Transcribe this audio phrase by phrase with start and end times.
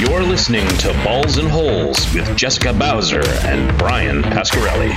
[0.00, 4.90] You're listening to Balls and Holes with Jessica Bowser and Bryan Pasquarelli.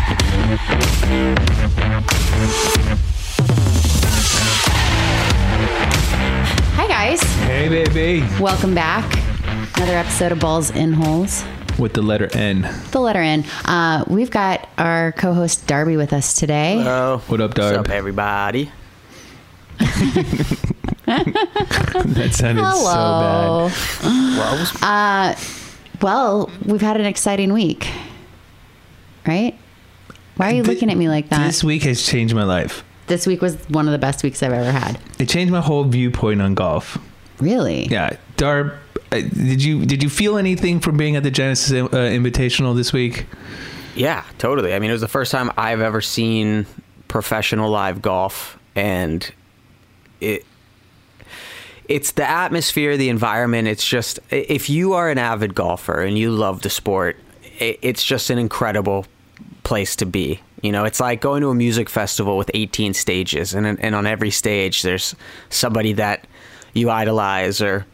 [6.76, 7.22] Hi, guys.
[7.46, 8.26] Hey, baby.
[8.42, 9.06] Welcome back.
[9.78, 11.44] Another episode of Balls in Holes.
[11.80, 12.68] With the letter N.
[12.92, 13.46] The letter N.
[13.66, 16.78] Uh, we've got our co host Darby with us today.
[16.80, 17.20] Hello.
[17.28, 17.78] What up, Darby?
[17.78, 18.72] What's up, everybody?
[21.08, 23.70] That sounded Hello.
[23.70, 25.36] so bad.
[25.36, 25.40] Uh,
[26.02, 27.88] well, we've had an exciting week,
[29.26, 29.58] right?
[30.36, 31.46] Why are you Thi- looking at me like that?
[31.48, 32.84] This week has changed my life.
[33.08, 35.00] This week was one of the best weeks I've ever had.
[35.18, 36.98] It changed my whole viewpoint on golf.
[37.40, 37.86] Really?
[37.86, 38.76] Yeah, Darb,
[39.12, 42.92] uh, did you did you feel anything from being at the Genesis uh, Invitational this
[42.92, 43.26] week?
[43.96, 44.74] Yeah, totally.
[44.76, 46.66] I mean, it was the first time I've ever seen
[47.08, 49.32] professional live golf, and
[50.20, 50.46] it
[51.88, 53.68] it's the atmosphere, the environment.
[53.68, 57.18] It's just if you are an avid golfer and you love the sport,
[57.60, 59.06] it's just an incredible
[59.64, 60.40] place to be.
[60.62, 64.08] You know, it's like going to a music festival with 18 stages, and and on
[64.08, 65.16] every stage there's
[65.50, 66.28] somebody that
[66.74, 67.86] you idolize or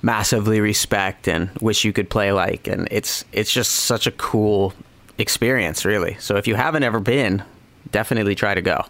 [0.00, 4.72] massively respect and wish you could play like, and it's it's just such a cool
[5.18, 6.16] experience, really.
[6.18, 7.42] So if you haven't ever been,
[7.90, 8.84] definitely try to go.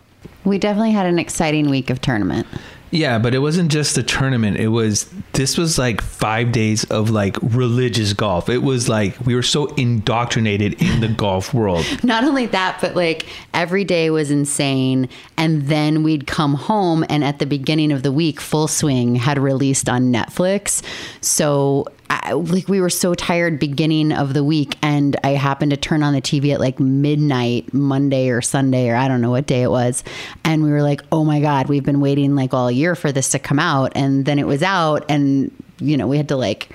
[0.44, 2.46] We definitely had an exciting week of tournament.
[2.90, 4.56] Yeah, but it wasn't just the tournament.
[4.56, 8.48] It was this was like five days of like religious golf.
[8.48, 11.84] It was like we were so indoctrinated in the golf world.
[12.02, 15.08] Not only that, but like every day was insane.
[15.36, 19.38] And then we'd come home, and at the beginning of the week, Full Swing had
[19.38, 20.82] released on Netflix.
[21.20, 25.76] So, I, like, we were so tired beginning of the week, and I happened to
[25.76, 29.46] turn on the TV at like midnight, Monday or Sunday, or I don't know what
[29.46, 30.04] day it was.
[30.44, 33.30] And we were like, oh my God, we've been waiting like all year for this
[33.30, 33.92] to come out.
[33.94, 35.50] And then it was out, and
[35.80, 36.70] you know, we had to like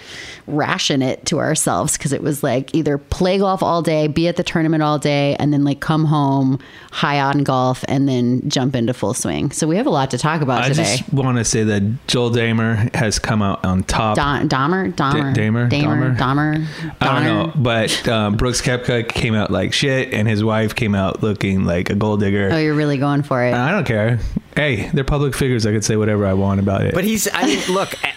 [0.48, 4.36] ration it to ourselves because it was like either play golf all day, be at
[4.36, 6.60] the tournament all day, and then like come home
[6.92, 9.52] high on golf and then jump into full swing.
[9.52, 10.82] So we have a lot to talk about I today.
[10.82, 14.16] I just want to say that Joel Damer has come out on top.
[14.16, 15.68] Don, Dahmer, Dahmer, Damer?
[15.68, 16.66] Damer, Dahmer.
[17.02, 20.96] I don't know, but um, Brooks Koepka came out like shit, and his wife came
[20.96, 22.50] out looking like a gold digger.
[22.52, 23.54] Oh, you're really going for it.
[23.54, 24.20] I don't care.
[24.56, 25.66] Hey, they're public figures.
[25.66, 26.94] I could say whatever I want about it.
[26.94, 28.08] But he's, I mean, look, e-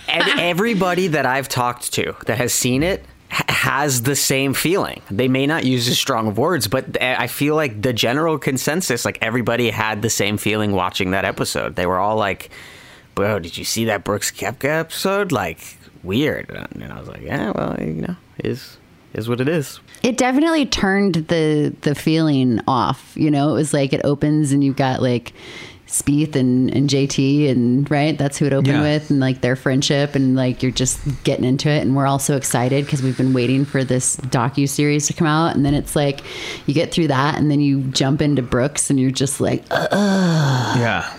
[0.77, 5.01] everybody that I've talked to that has seen it has the same feeling.
[5.11, 9.07] They may not use as strong of words, but I feel like the general consensus,
[9.07, 11.77] like everybody had the same feeling watching that episode.
[11.77, 12.51] They were all like,
[13.15, 15.33] bro, did you see that Brooks Koepka episode?
[15.33, 16.51] Like, weird.
[16.51, 18.77] And I was like, yeah, well, you know, is
[19.15, 19.81] is what it is.
[20.03, 23.15] It definitely turned the the feeling off.
[23.17, 25.33] You know, it was like it opens and you've got like
[25.87, 28.83] Spieth and, and JT and right, that's who it opened Yeah.
[28.83, 32.19] with, and like their friendship, and like you're just getting into it, and we're all
[32.19, 35.75] so excited because we've been waiting for this docu series to come out, and then
[35.75, 36.23] it's like
[36.67, 40.77] you get through that, and then you jump into Brooks, and you're just like, ugh.
[40.79, 41.17] yeah.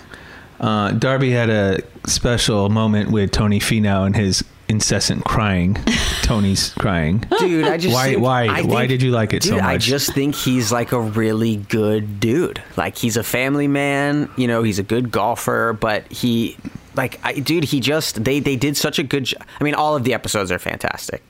[0.59, 5.75] Uh, Darby had a special moment with Tony Finau and his incessant crying.
[6.23, 7.23] Tony's crying.
[7.39, 7.65] dude.
[7.65, 9.77] I just Why- think- why- I why think- did you like it so dude, I
[9.77, 12.61] just think he's like a really good dude.
[12.75, 14.29] Like he's a family man.
[14.37, 16.57] You know, he's a good golfer, but he
[16.95, 19.25] like, I, dude, he just they they did such a good.
[19.25, 19.41] job.
[19.59, 21.23] I mean, all of the episodes are fantastic,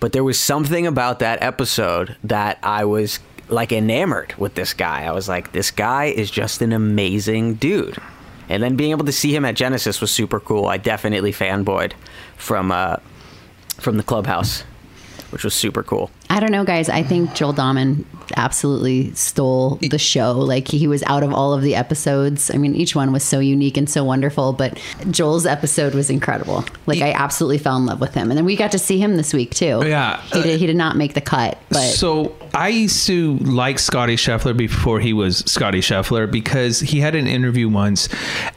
[0.00, 5.04] but there was something about that episode that I was like enamored with this guy.
[5.04, 7.96] I was like, this guy is just an amazing dude.
[8.48, 10.66] And then being able to see him at Genesis was super cool.
[10.66, 11.92] I definitely fanboyed
[12.36, 12.96] from uh,
[13.78, 14.64] from the clubhouse,
[15.30, 16.10] which was super cool.
[16.30, 16.88] I don't know, guys.
[16.88, 18.04] I think Joel Dahmen
[18.36, 20.32] absolutely stole the show.
[20.32, 22.50] Like he was out of all of the episodes.
[22.52, 24.80] I mean, each one was so unique and so wonderful, but
[25.10, 26.64] Joel's episode was incredible.
[26.86, 28.30] Like I absolutely fell in love with him.
[28.30, 29.82] And then we got to see him this week too.
[29.84, 30.20] Yeah.
[30.22, 33.78] He did, uh, he did not make the cut, but So I used to like
[33.78, 38.08] Scotty Scheffler before he was Scotty Scheffler because he had an interview once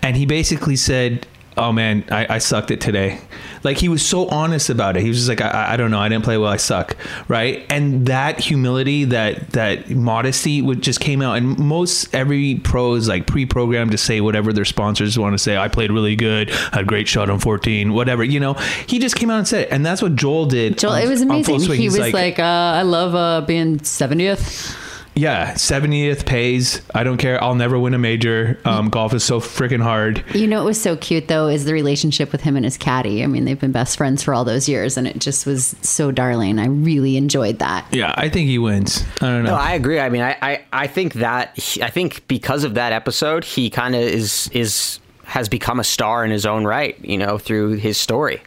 [0.01, 1.27] and he basically said,
[1.59, 3.19] Oh man, I, I sucked it today.
[3.63, 5.03] Like he was so honest about it.
[5.03, 6.95] He was just like, I, I don't know, I didn't play well, I suck,
[7.27, 7.65] right?
[7.69, 11.35] And that humility, that that modesty, would just came out.
[11.35, 15.57] And most every pro is like pre-programmed to say whatever their sponsors want to say.
[15.57, 18.23] I played really good, had a great shot on 14, whatever.
[18.23, 18.53] You know,
[18.87, 20.77] he just came out and said it, and that's what Joel did.
[20.77, 21.59] Joel, on- it was amazing.
[21.73, 24.88] He was like, uh, I love uh, being 70th.
[25.15, 26.81] Yeah, 70th pays.
[26.95, 27.43] I don't care.
[27.43, 28.57] I'll never win a major.
[28.63, 30.23] Um, golf is so freaking hard.
[30.33, 33.23] You know it was so cute though is the relationship with him and his caddy.
[33.23, 36.11] I mean, they've been best friends for all those years, and it just was so
[36.11, 36.59] darling.
[36.59, 37.85] I really enjoyed that.
[37.91, 39.03] Yeah, I think he wins.
[39.21, 39.51] I don't know.
[39.51, 39.99] No, I agree.
[39.99, 43.95] I mean, I, I, I think that I think because of that episode, he kind
[43.95, 46.97] of is is has become a star in his own right.
[47.03, 48.41] You know, through his story,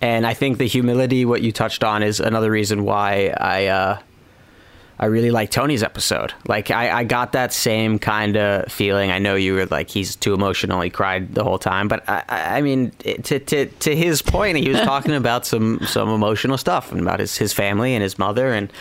[0.00, 3.66] and I think the humility, what you touched on, is another reason why I.
[3.66, 3.98] Uh,
[4.98, 6.32] I really like Tony's episode.
[6.48, 9.10] Like I, I got that same kind of feeling.
[9.10, 10.80] I know you were like he's too emotional.
[10.80, 12.92] He cried the whole time, but I, I I mean,
[13.24, 17.20] to, to to his point, he was talking about some some emotional stuff and about
[17.20, 18.72] his his family and his mother and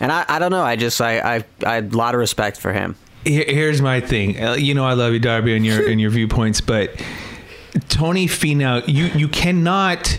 [0.00, 0.62] and I, I don't know.
[0.62, 2.96] I just I I I had a lot of respect for him.
[3.24, 4.42] Here's my thing.
[4.42, 6.90] Uh, You know, I love you, Darby, and your and your viewpoints, but
[7.88, 10.18] Tony Finau, you you cannot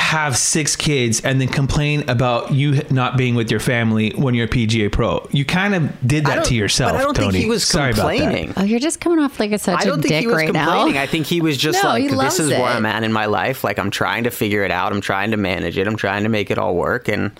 [0.00, 4.46] have six kids and then complain about you not being with your family when you're
[4.46, 5.28] a PGA pro.
[5.30, 6.92] You kind of did that to yourself.
[6.92, 7.32] But I don't Tony.
[7.32, 8.52] think he was Sorry complaining.
[8.56, 10.36] Oh, you're just coming off like it's such I don't a think dick he was
[10.36, 10.94] right complaining.
[10.94, 11.02] now.
[11.02, 12.62] I think he was just No, like, this loves is where.
[12.64, 13.62] I'm at in my life.
[13.62, 14.92] Like I'm trying to figure it out.
[14.92, 15.86] I'm trying to manage it.
[15.86, 17.06] I'm trying to make it all work.
[17.08, 17.30] And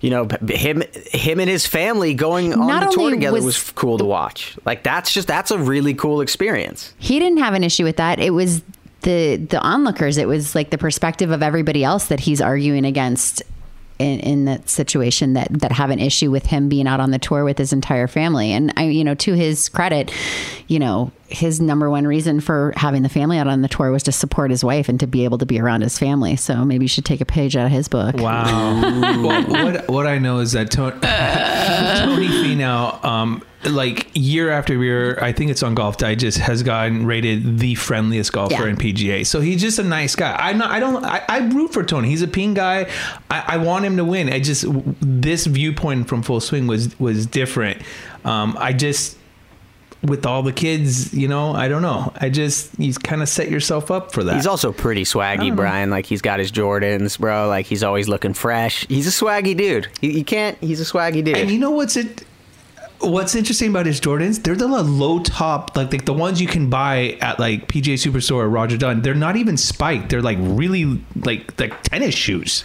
[0.00, 3.70] you know, him, him and his family going on Not the tour together was- was,
[3.76, 4.56] cool to watch.
[4.64, 6.92] Like that's just that's a really cool experience.
[6.98, 8.18] he didn't have an issue with that.
[8.18, 8.62] It was
[9.02, 10.16] the the onlookers.
[10.16, 13.42] It was like the perspective of everybody else that he's arguing against
[13.98, 17.18] in, in that situation that that have an issue with him being out on the
[17.18, 18.52] tour with his entire family.
[18.52, 20.12] And I, you know, to his credit,
[20.68, 24.02] you know, his number one reason for having the family out on the tour was
[24.04, 26.36] to support his wife and to be able to be around his family.
[26.36, 28.16] So maybe you should take a page out of his book.
[28.16, 28.80] Wow.
[29.22, 35.18] well, what what I know is that Tony, Tony Finau, um, like year after year,
[35.22, 38.66] I think it's on Golf Digest, has gotten rated the friendliest golfer Yeah.
[38.66, 39.26] in PGA.
[39.26, 40.34] So he's just a nice guy.
[40.38, 42.08] I'm not, I don't, I, I root for Tony.
[42.08, 42.90] He's a ping guy.
[43.30, 44.28] I, I want him to win.
[44.32, 44.64] I just
[45.00, 47.82] this viewpoint from Full Swing was was different.
[48.24, 49.16] Um, I just
[50.02, 52.12] with all the kids, you know, I don't know.
[52.16, 54.34] I just you kind of set yourself up for that.
[54.34, 55.90] He's also pretty swaggy, Bryan.
[55.90, 57.48] Like he's got his Jordans, bro.
[57.48, 58.86] Like he's always looking fresh.
[58.88, 59.88] He's a swaggy dude.
[60.00, 60.58] He, you can't.
[60.60, 61.36] He's a swaggy dude.
[61.36, 62.24] And you know what's it?
[63.00, 64.42] What's interesting about his Jordans?
[64.44, 68.42] They're the low top, like, like the ones you can buy at like PGA Superstore
[68.42, 69.02] or Roger Dunn.
[69.02, 70.08] They're not even spiked.
[70.08, 72.64] They're like really like like tennis shoes.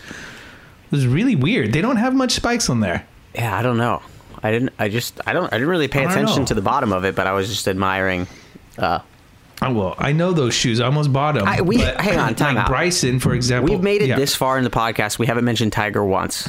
[0.86, 1.74] It was really weird.
[1.74, 3.06] They don't have much spikes on there.
[3.34, 4.02] yeah, I don't know.
[4.48, 4.74] I didn't.
[4.80, 5.20] I just.
[5.28, 5.48] I don't.
[5.52, 6.46] I didn't really pay attention know.
[6.46, 8.28] to the bottom of it, but I was just admiring.
[8.78, 9.00] Uh,
[9.60, 10.80] Oh, well, I know those shoes.
[10.80, 11.48] I almost bought them.
[11.48, 12.70] I- we- hang on, time like out.
[12.70, 13.74] Bryson, for example.
[13.74, 14.16] we've made it yeah.
[14.16, 15.18] this far in the podcast.
[15.18, 16.48] We haven't mentioned Tiger once.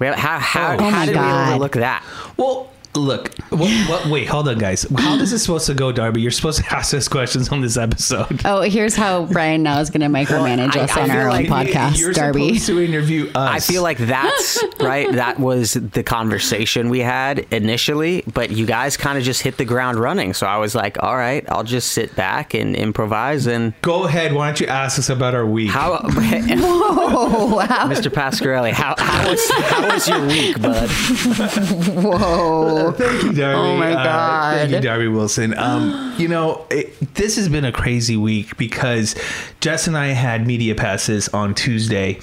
[0.00, 1.46] We have, how how, Oh how did God.
[1.46, 2.04] we overlook that?
[2.36, 3.34] Well, look.
[3.50, 4.86] What, what, wait, hold on, guys.
[4.96, 6.20] How is this supposed to go, Darby?
[6.20, 8.40] You're supposed to ask us questions on this episode.
[8.44, 11.22] Oh, here's how Bryan now is going to micromanage I- us I on feel our
[11.24, 12.58] own like podcast, You're Darby.
[12.58, 13.34] supposed to interview us.
[13.36, 15.10] I feel like that's right.
[15.12, 19.64] That was the conversation we had initially, but you guys kind of just hit the
[19.64, 20.34] ground running.
[20.34, 23.46] So I was like, all right, I'll just sit back and improvise.
[23.46, 24.32] And Go ahead.
[24.32, 25.70] Why don't you ask us about our week?
[25.70, 27.66] how, Oh, wow.
[27.88, 28.10] Mr.
[28.10, 30.88] Pasquarelli, how, how was how was your week, bud?
[32.04, 32.83] Whoa.
[32.92, 33.58] Thank you, Darby.
[33.58, 35.56] Oh, my Uh, thank you, Darby Wilson.
[35.58, 39.14] Um, you know, it, this has been a crazy week because
[39.60, 42.20] Jess and I had media passes on Tuesday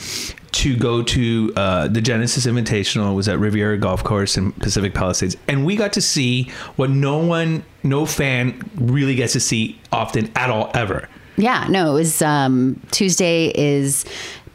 [0.53, 3.11] to go to uh, the Genesis Invitational.
[3.11, 6.89] It was at Riviera Golf Course in Pacific Palisades, and we got to see what
[6.89, 11.07] no one, no fan, really gets to see often at all ever.
[11.37, 14.05] Yeah, no, it was um, Tuesday is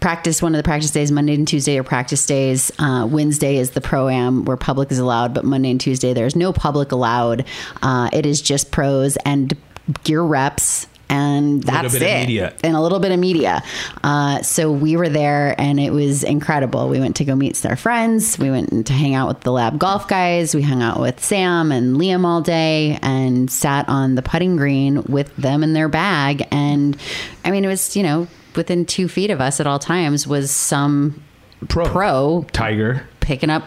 [0.01, 0.43] practice.
[0.43, 2.71] One of the practice days, Monday and Tuesday are practice days.
[2.79, 6.37] Uh, Wednesday is the pro am where public is allowed, but Monday and Tuesday there's
[6.37, 7.45] no public allowed.
[7.83, 9.57] Uh, it is just pros and
[10.05, 10.87] gear reps.
[11.09, 12.21] and that's bit of it.
[12.27, 12.53] media.
[12.65, 13.63] And a little bit of media.
[14.03, 16.89] Uh, so we were there, and it was incredible.
[16.89, 18.39] We went to go meet our friends.
[18.39, 20.55] We went to hang out with the lab golf guys.
[20.55, 25.05] We hung out with Sam and Liam all day, and sat on the putting green
[25.05, 26.47] with them in their bag.
[26.51, 26.97] And
[27.45, 30.51] I mean, it was you know within two feet of us at all times was
[30.51, 31.23] some
[31.69, 31.87] Pro.
[31.87, 33.07] pro Tiger.
[33.21, 33.65] picking up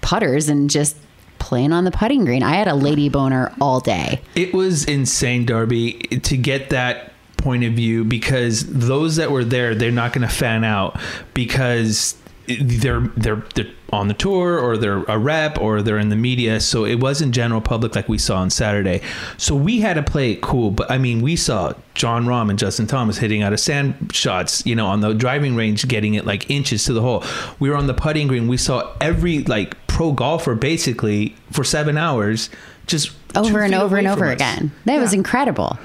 [0.00, 0.96] putters and just
[1.38, 2.42] playing on the putting green.
[2.42, 4.20] I had a lady boner all day.
[4.34, 9.74] It was insane, Darby, to get that point of view because those that were there,
[9.74, 11.00] they're not going to fan out
[11.34, 12.14] because
[12.46, 16.60] they're they're they're on the tour or they're a rep or they're in the media.
[16.60, 19.02] So it wasn't general public like we saw on Saturday.
[19.36, 20.70] So we had to play it cool.
[20.70, 24.64] But I mean, we saw Jon Rahm and Justin Thomas hitting out of sand shots,
[24.64, 27.22] you know, on the driving range, getting it like inches to the hole.
[27.60, 28.48] We were on the putting green.
[28.48, 32.48] We saw every like pro golfer basically for seven hours
[32.86, 34.34] just over and over and over us.
[34.34, 34.72] again.
[34.86, 35.78] That was incredible.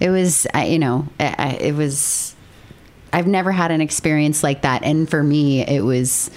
[0.00, 2.34] It was, you know, it was.
[3.12, 6.30] I've never had an experience like that, and for me, it was.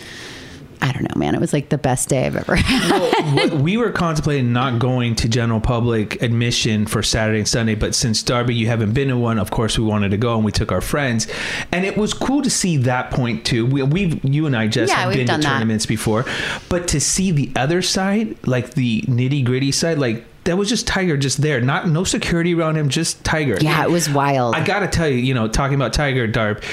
[0.81, 1.33] I don't know, man.
[1.33, 3.35] It was like the best day I've ever had.
[3.35, 7.95] well, we were contemplating not going to general public admission for Saturday and Sunday, but
[7.95, 10.51] since Darby, you haven't been to one, of course, we wanted to go, and we
[10.51, 11.27] took our friends,
[11.71, 13.65] and it was cool to see that point too.
[13.65, 15.43] We, we've, you and I, just Yeah, have been to that.
[15.43, 16.25] tournaments before,
[16.69, 20.87] but to see the other side, like the nitty gritty side, like that was just
[20.87, 23.57] Tiger just there, not no security around him, just Tiger.
[23.59, 24.55] Yeah, it was wild.
[24.55, 26.63] I gotta tell you, you know, talking about Tiger Darb,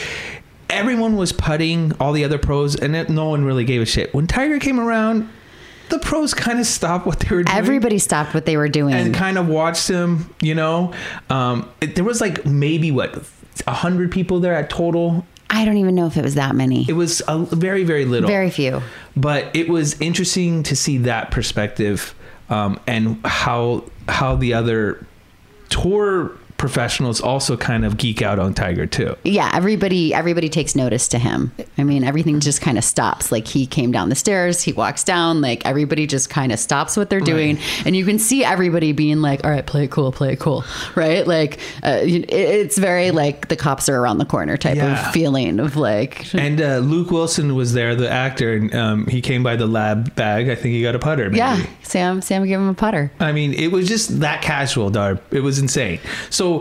[0.71, 4.15] everyone was putting, all the other pros, and it, no one really gave a shit.
[4.15, 5.29] When Tiger came around,
[5.89, 7.57] the pros kind of stopped what they were doing.
[7.57, 8.95] Everybody stopped what they were doing.
[8.95, 10.35] and kind of watched him.
[10.41, 10.95] You know,
[11.29, 13.23] um, it, there was like maybe what
[13.67, 15.27] a hundred people there at total.
[15.51, 16.87] I don't even know if it was that many.
[16.89, 18.29] It was a very very little.
[18.29, 18.81] Very few.
[19.17, 22.15] but it was interesting to see that perspective
[22.53, 25.07] um, and how how the other
[25.71, 29.17] tour professionals also kind of geek out on Tiger too.
[29.25, 33.47] yeah everybody everybody takes notice to him i mean everything just kind of stops like
[33.49, 37.11] he came down the stairs he walks down like everybody just kind of stops what
[37.11, 40.33] they're doing and you can see everybody being like all right play it cool play
[40.35, 40.63] it cool
[40.95, 45.07] right like uh, it's very like the cops are around the corner type Yeah.
[45.09, 49.21] of feeling of like And uh, Luke Wilson was there, the actor, and um, he
[49.21, 50.49] came by the lab bag.
[50.49, 51.25] I think he got a putter.
[51.29, 51.39] Maybe.
[51.39, 55.21] yeah sam sam gave him a putter I mean, it was just that casual, Darb.
[55.33, 55.99] It was insane.
[56.31, 56.52] So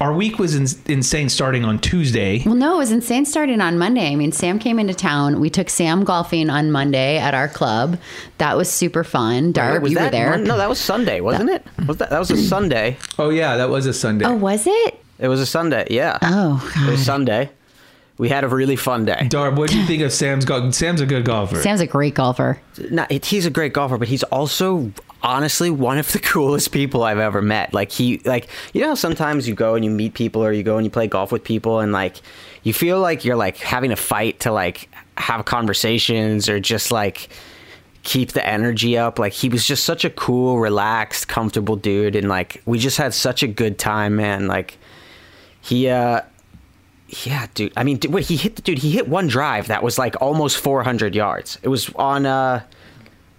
[0.00, 2.42] our week was in- insane starting on Tuesday.
[2.44, 4.10] Well, no, it was insane starting on Monday.
[4.10, 5.38] I mean, Sam came into town.
[5.38, 7.98] We took Sam golfing on Monday at our club.
[8.38, 9.52] That was super fun.
[9.52, 10.30] Darb, was you that were there.
[10.30, 11.64] Mon- no, that was Sunday, wasn't it?
[11.86, 12.96] Was that that was a Sunday?
[13.18, 14.24] Oh yeah, that was a Sunday.
[14.26, 14.98] oh, was it?
[15.20, 15.86] It was a Sunday.
[15.88, 16.18] Yeah.
[16.20, 17.50] Oh, It was Sunday.
[18.18, 19.28] We had a really fun day.
[19.30, 20.74] Darb, what do you think of Sam's golf?
[20.74, 21.56] Sam's a good golfer.
[21.62, 22.60] Sam's a great golfer.
[22.90, 27.02] No, it, he's a great golfer, but he's also honestly one of the coolest people
[27.02, 27.72] I've ever met.
[27.72, 30.76] Like he, like you know, sometimes you go and you meet people, or you go
[30.76, 32.20] and you play golf with people, and like
[32.62, 37.28] you feel like you're like having a fight to like have conversations or just like
[38.02, 39.18] keep the energy up.
[39.18, 43.14] Like he was just such a cool, relaxed, comfortable dude, and like we just had
[43.14, 44.46] such a good time, man.
[44.46, 44.78] Like
[45.60, 46.22] he, uh,
[47.24, 47.72] yeah, dude.
[47.76, 48.78] I mean, dude, what he hit, the dude.
[48.78, 51.58] He hit one drive that was like almost 400 yards.
[51.62, 52.64] It was on uh,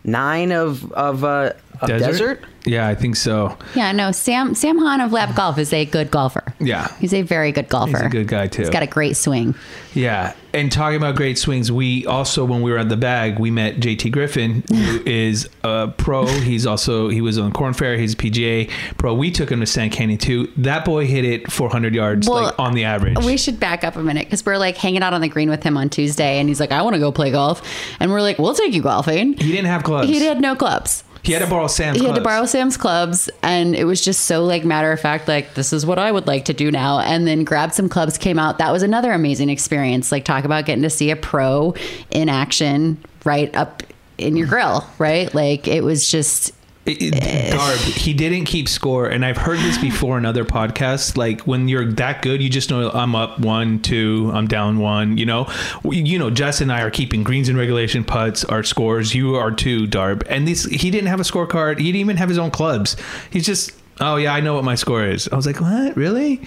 [0.03, 1.53] nine of of uh,
[1.91, 2.43] of desert.
[2.65, 3.57] Yeah, I think so.
[3.75, 5.37] Yeah, no, Sam Sam Hahn of Lab uh-huh.
[5.37, 6.53] Golf is a good golfer.
[6.59, 6.87] Yeah.
[6.99, 7.97] He's a very good golfer.
[7.97, 8.61] He's a good guy too.
[8.61, 9.55] He's got a great swing.
[9.93, 13.51] Yeah, and talking about great swings, we also when we were at the bag, we
[13.51, 16.25] met JT Griffin, who is a pro.
[16.25, 17.99] He's also he was on Korn Ferry.
[17.99, 19.13] He's a PGA pro.
[19.13, 20.51] We took him to Sand Canyon too.
[20.57, 23.17] That boy hit it 400 yards Well, like on the average.
[23.25, 25.63] We should back up a minute because we're like hanging out on the green with
[25.63, 27.61] him on Tuesday, and he's like, "I want to go play golf,"
[27.99, 30.07] and we're like, "We'll take you golfing." he didn't have clubs.
[30.07, 31.03] He had no clubs.
[31.23, 31.99] He had to borrow Sam's.
[31.99, 32.35] he had to clubs.
[32.35, 35.85] borrow Sam's clubs, and it was just so like matter of fact, like this is
[35.85, 36.99] what I would like to do now.
[36.99, 38.57] And then grabbed some clubs, came out.
[38.57, 40.11] That was another amazing experience.
[40.11, 41.75] Like talk about getting to see a pro
[42.11, 43.83] in action right up
[44.17, 45.33] in your grill, right?
[45.33, 46.51] Like it was just
[46.85, 47.51] It- it- eh.
[47.55, 51.15] Darb, he didn't keep score, and I've heard this before in other podcasts.
[51.15, 55.17] Like when you're that good, you just know I'm up one, two, I'm down one.
[55.17, 55.47] You know,
[55.83, 59.15] We- you know, Jess and I are keeping greens in regulation putts, our scores.
[59.15, 61.77] You are too, Darb, and this he didn't have a scorecard.
[61.79, 62.97] He didn't even have his own clubs.
[63.29, 63.71] He's just,
[64.01, 65.29] oh yeah, I know what my score is.
[65.31, 66.41] I was like, what, really?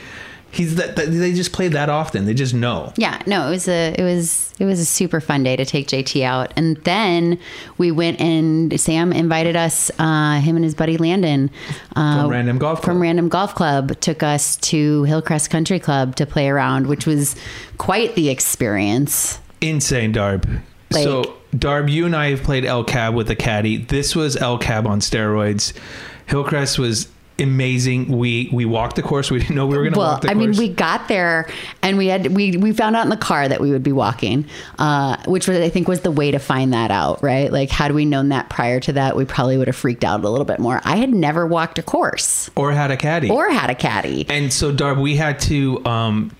[0.50, 2.24] He's that, that they just play that often.
[2.24, 2.92] They just know.
[2.96, 5.88] Yeah, no, it was a it was it was a super fun day to take
[5.88, 7.38] JT out, and then
[7.76, 11.50] we went and Sam invited us, uh, him and his buddy Landon
[11.94, 13.02] uh, From Random Golf from Club.
[13.02, 17.36] Random Golf Club, took us to Hillcrest Country Club to play around, which was
[17.76, 19.38] quite the experience.
[19.60, 20.62] Insane, Darb.
[20.90, 23.76] Like- so, Darb, you and I have played El Cab with a caddy.
[23.78, 25.72] This was El Cab on steroids.
[26.26, 28.08] Hillcrest was amazing.
[28.16, 29.30] We we walked the course.
[29.30, 30.46] We didn't know we were going to well, walk the I course.
[30.46, 31.48] mean, we got there
[31.82, 34.46] and we had we we found out in the car that we would be walking,
[34.78, 37.52] uh, which was I think was the way to find that out, right?
[37.52, 40.28] Like, had we known that prior to that, we probably would have freaked out a
[40.28, 40.80] little bit more.
[40.84, 43.30] I had never walked a course or had a caddy.
[43.30, 44.26] or had a caddy.
[44.28, 45.84] And so, Darb, we had to.
[45.86, 46.36] Um,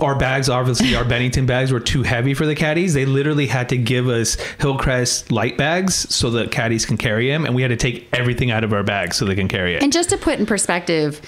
[0.00, 2.94] our bags, obviously, our Bennington bags were too heavy for the caddies.
[2.94, 7.44] They literally had to give us Hillcrest light bags so the caddies can carry them,
[7.44, 9.82] and we had to take everything out of our bags so they can carry it.
[9.82, 11.20] And just to put in perspective,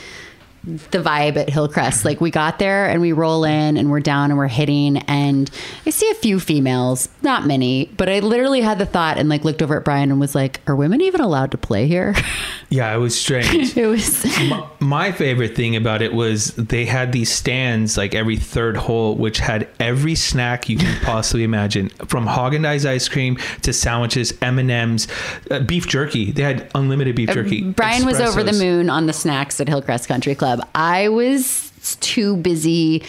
[0.66, 4.30] the vibe at Hillcrest, like we got there and we roll in and we're down
[4.30, 5.50] and we're hitting, and
[5.86, 9.44] I see a few females, not many, but I literally had the thought and like
[9.44, 12.14] looked over at Bryan and was like, "Are women even allowed to play here?"
[12.70, 13.76] yeah, it was strange.
[13.76, 14.24] it was.
[14.48, 19.16] my, my favorite thing about it was they had these stands like every third hole,
[19.16, 24.32] which had every snack you can possibly imagine, from Haagen Dazs ice cream to sandwiches,
[24.40, 25.08] M and M's,
[25.50, 26.32] uh, beef jerky.
[26.32, 27.62] They had unlimited beef jerky.
[27.62, 30.53] Bryan was over the moon on the snacks at Hillcrest Country Club.
[30.74, 33.02] I was too busy,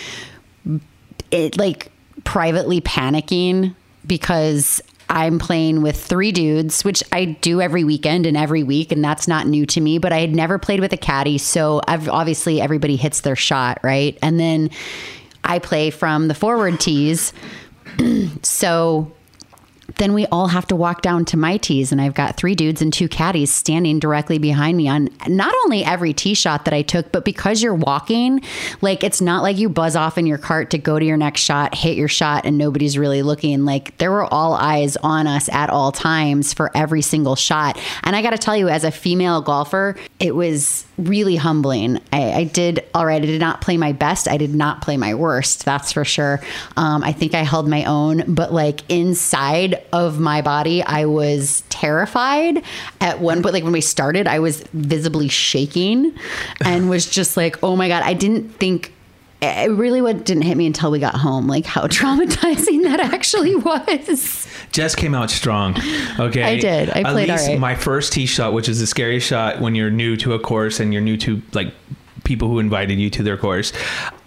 [1.31, 1.91] it like
[2.23, 3.75] privately panicking
[4.05, 9.03] because I'm playing with three dudes, which I do every weekend and every week, and
[9.03, 9.97] that's not new to me.
[9.97, 13.79] But I had never played with a caddy, so I've, obviously everybody hits their shot,
[13.83, 14.17] right?
[14.21, 14.71] And then
[15.43, 17.33] I play from the forward tees,
[18.41, 19.11] so
[19.97, 22.81] then we all have to walk down to my tees and I've got three dudes
[22.81, 26.81] and two caddies standing directly behind me on not only every tee shot that I
[26.81, 28.41] took, but because you're walking,
[28.81, 31.41] like it's not like you buzz off in your cart to go to your next
[31.41, 33.65] shot, hit your shot, and nobody's really looking.
[33.65, 37.79] Like there were all eyes on us at all times for every single shot.
[38.03, 41.99] And I got to tell you, as a female golfer, it was really humbling.
[42.11, 43.21] I, I did all right.
[43.21, 44.27] I did not play my best.
[44.27, 45.65] I did not play my worst.
[45.65, 46.41] That's for sure.
[46.77, 51.63] Um, I think I held my own, but like inside of my body, I was
[51.69, 52.63] terrified
[53.01, 53.53] at one point.
[53.53, 56.13] Like when we started, I was visibly shaking
[56.63, 58.93] and was just like, oh my God, I didn't think
[59.45, 63.55] it really what didn't hit me until we got home, like how traumatizing that actually
[63.55, 64.47] was.
[64.71, 65.75] Jess came out strong.
[66.19, 66.89] Okay, I did.
[66.89, 67.59] I At played least right.
[67.59, 70.79] my first tee shot, which is the scariest shot when you're new to a course
[70.79, 71.73] and you're new to like
[72.23, 73.71] people who invited you to their course.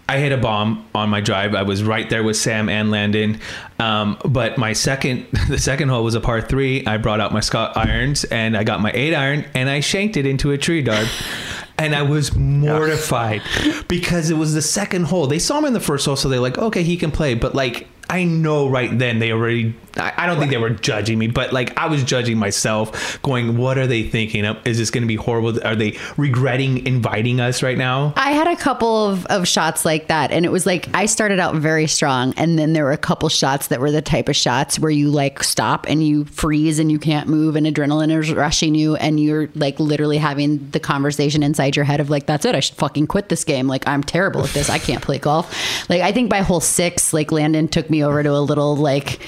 [0.07, 1.53] I hit a bomb on my drive.
[1.53, 3.39] I was right there with Sam and Landon.
[3.77, 6.83] Um, but my second, the second hole was a par three.
[6.87, 10.17] I brought out my Scott irons and I got my eight iron and I shanked
[10.17, 11.07] it into a tree dart.
[11.79, 13.41] And I was mortified
[13.87, 15.27] because it was the second hole.
[15.27, 17.35] They saw him in the first hole, so they're like, okay, he can play.
[17.35, 19.75] But like, I know right then they already.
[19.97, 23.57] I, I don't think they were judging me, but like I was judging myself, going,
[23.57, 24.45] "What are they thinking?
[24.65, 25.61] Is this going to be horrible?
[25.65, 30.07] Are they regretting inviting us right now?" I had a couple of, of shots like
[30.07, 30.31] that.
[30.31, 32.33] And it was like I started out very strong.
[32.37, 35.09] And then there were a couple shots that were the type of shots where you
[35.09, 38.95] like stop and you freeze and you can't move and adrenaline is rushing you.
[38.95, 42.55] And you're like literally having the conversation inside your head of like, that's it.
[42.55, 43.67] I should fucking quit this game.
[43.67, 44.69] Like, I'm terrible at this.
[44.69, 45.89] I can't play golf.
[45.89, 49.19] Like, I think by hole six, like Landon took me over to a little like,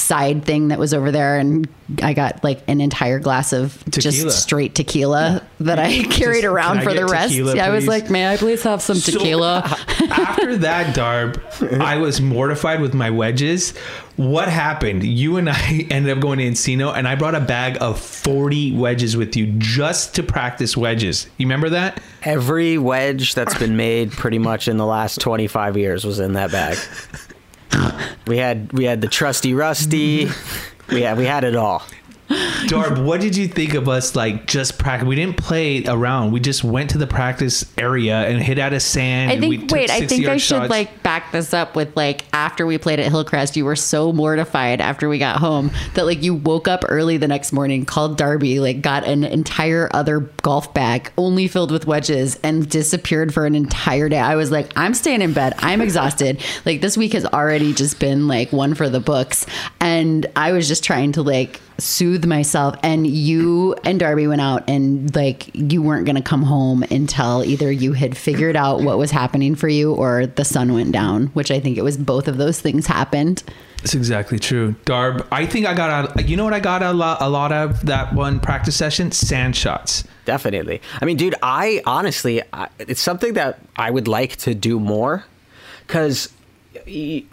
[0.00, 1.68] side thing that was over there and
[2.02, 4.00] I got like an entire glass of Tequila.
[4.12, 7.28] just straight tequila that I carried Just, around for the get rest.
[7.30, 9.62] tequila, Yeah, I was like, may I please have some So, tequila?
[10.10, 11.40] after that, Darb,
[11.80, 13.76] I was mortified with my wedges.
[14.16, 15.02] What happened?
[15.02, 18.76] You and I ended up going to Encino, and I brought a bag of 40
[18.76, 21.26] wedges with you just to practice wedges.
[21.38, 22.00] You remember that?
[22.22, 26.52] Every wedge that's been made pretty much in the last 25 years was in that
[26.52, 26.78] bag.
[28.26, 30.28] We had we had the trusty rusty.
[30.88, 31.82] We had we had it all.
[32.68, 35.06] Darb, what did you think of us like just practice?
[35.06, 36.32] We didn't play around.
[36.32, 39.30] We just went to the practice area and hit out of sand.
[39.30, 39.70] I and we think.
[39.70, 40.70] Wait, I think I should shots.
[40.70, 44.80] like back this up with like after we played at Hillcrest, you were so mortified
[44.80, 48.60] after we got home that like you woke up early the next morning, called Darby,
[48.60, 53.54] like got an entire other golf bag only filled with wedges, and disappeared for an
[53.54, 54.18] entire day.
[54.18, 55.54] I was like, I'm staying in bed.
[55.58, 56.42] I'm exhausted.
[56.64, 59.46] like this week has already just been like one for the books,
[59.80, 64.68] and I was just trying to like soothe myself and you and Darby went out
[64.68, 68.98] and like you weren't going to come home until either you had figured out what
[68.98, 72.28] was happening for you or the sun went down which I think it was both
[72.28, 73.42] of those things happened
[73.78, 75.26] That's exactly true, Darb.
[75.32, 76.28] I think I got out.
[76.28, 79.10] You know what I got a lot, a lot of that one practice session?
[79.10, 80.04] Sand shots.
[80.26, 80.82] Definitely.
[81.00, 85.24] I mean, dude, I honestly, I, it's something that I would like to do more
[85.86, 86.28] because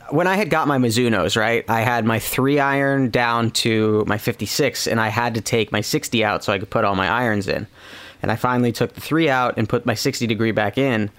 [0.10, 4.18] when I had got my Mizunos, right, I had my three iron down to my
[4.18, 7.08] 56, and I had to take my 60 out so I could put all my
[7.08, 7.68] irons in.
[8.22, 11.12] And I finally took the three out and put my 60 degree back in.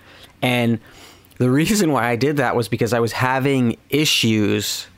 [0.43, 0.81] And
[1.39, 4.89] the reason why I did that was because I was having issues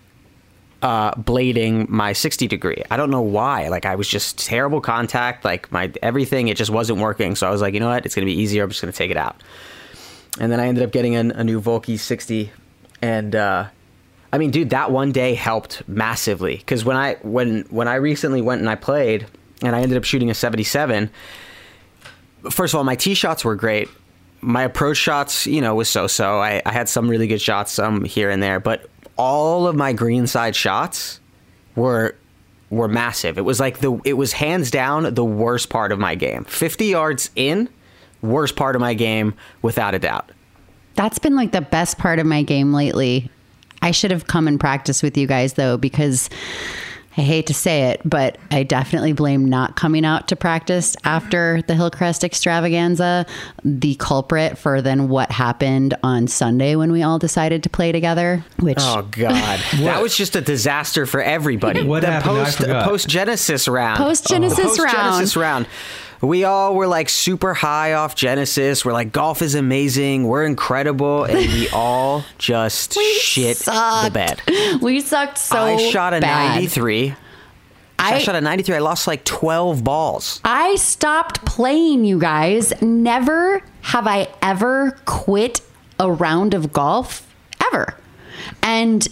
[0.82, 2.82] uh, blading my 60 degree.
[2.90, 3.68] I don't know why.
[3.68, 5.44] Like I was just terrible contact.
[5.44, 7.36] Like my everything, it just wasn't working.
[7.36, 8.06] So I was like, you know what?
[8.06, 8.64] It's gonna be easier.
[8.64, 9.42] I'm just gonna take it out.
[10.38, 12.50] And then I ended up getting a, a new Vokey 60,
[13.02, 13.68] and uh,
[14.32, 18.40] I mean, dude, that one day helped massively because when I when when I recently
[18.40, 19.26] went and I played,
[19.62, 21.10] and I ended up shooting a 77.
[22.50, 23.88] First of all, my tee shots were great.
[24.40, 26.40] My approach shots, you know, was so-so.
[26.40, 29.92] I, I had some really good shots, some here and there, but all of my
[29.92, 31.20] greenside shots
[31.76, 32.16] were
[32.70, 33.36] were massive.
[33.36, 36.44] It was like the it was hands down the worst part of my game.
[36.44, 37.68] 50 yards in,
[38.22, 40.30] worst part of my game without a doubt.
[40.94, 43.30] That's been like the best part of my game lately.
[43.82, 46.28] I should have come and practice with you guys though, because
[47.16, 51.60] I hate to say it, but I definitely blame not coming out to practice after
[51.66, 53.26] the Hillcrest extravaganza,
[53.64, 58.44] the culprit for then what happened on Sunday when we all decided to play together.
[58.60, 61.82] Which Oh God, that was just a disaster for everybody.
[61.82, 62.38] What the happened?
[62.38, 63.98] I post post Genesis round.
[63.98, 64.68] Post-Genesis round.
[64.68, 65.66] post-Genesis oh, round.
[65.66, 65.74] round.
[66.20, 68.84] We all were like super high off Genesis.
[68.84, 70.24] We're like, golf is amazing.
[70.24, 74.42] We're incredible, and we all just shit the bed.
[74.82, 75.80] we sucked so much.
[75.82, 76.54] I shot a bad.
[76.56, 77.14] 93.
[77.98, 78.76] I, I- shot a 93.
[78.76, 80.40] I lost like 12 balls.
[80.44, 82.72] I stopped playing, you guys.
[82.82, 85.62] Never have I ever quit
[85.98, 87.26] a round of golf,
[87.72, 87.94] ever.
[88.62, 89.06] And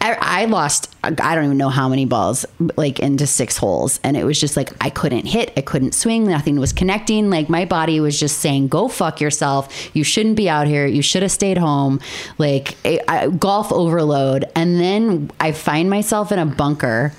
[0.00, 2.44] I, lost, I don't even know how many balls,
[2.76, 4.00] like into six holes.
[4.04, 7.30] And it was just like, I couldn't hit, I couldn't swing, nothing was connecting.
[7.30, 9.94] Like my body was just saying, go fuck yourself.
[9.96, 10.86] You shouldn't be out here.
[10.86, 12.00] You should have stayed home.
[12.38, 14.44] Like I, I- golf overload.
[14.54, 17.12] And then I find myself in a bunker.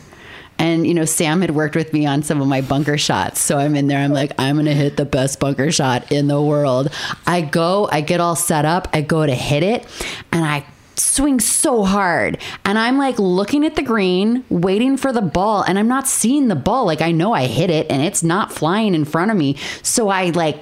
[0.57, 3.41] And you know, Sam had worked with me on some of my bunker shots.
[3.41, 6.41] So I'm in there, I'm like, I'm gonna hit the best bunker shot in the
[6.41, 6.89] world.
[7.27, 9.85] I go, I get all set up, I go to hit it,
[10.31, 10.65] and I
[10.99, 12.37] swing so hard.
[12.63, 16.47] And I'm like looking at the green, waiting for the ball, and I'm not seeing
[16.47, 16.85] the ball.
[16.85, 19.57] Like I know I hit it and it's not flying in front of me.
[19.81, 20.59] So I like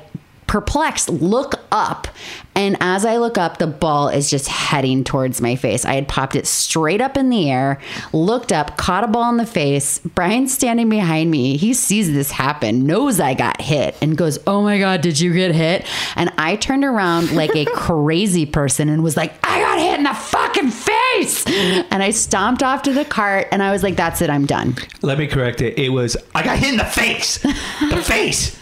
[0.54, 2.08] perplexed look up.
[2.54, 5.84] And as i look up the ball is just heading towards my face.
[5.84, 9.38] I had popped it straight up in the air looked up caught a ball in
[9.38, 9.98] the face.
[9.98, 11.58] Bryan's standing behind me.
[11.58, 15.34] He sees this happen knows i got hit and goes oh my god did you
[15.34, 15.88] get hit?
[16.16, 20.04] And i turned around like a crazy person and was like i got hit in
[20.04, 21.48] the fucking face!
[21.48, 24.76] And i stomped off to the cart and i was like that's it i'm done.
[25.02, 25.80] Let me correct it.
[25.80, 28.56] It was I got hit in the face, the face,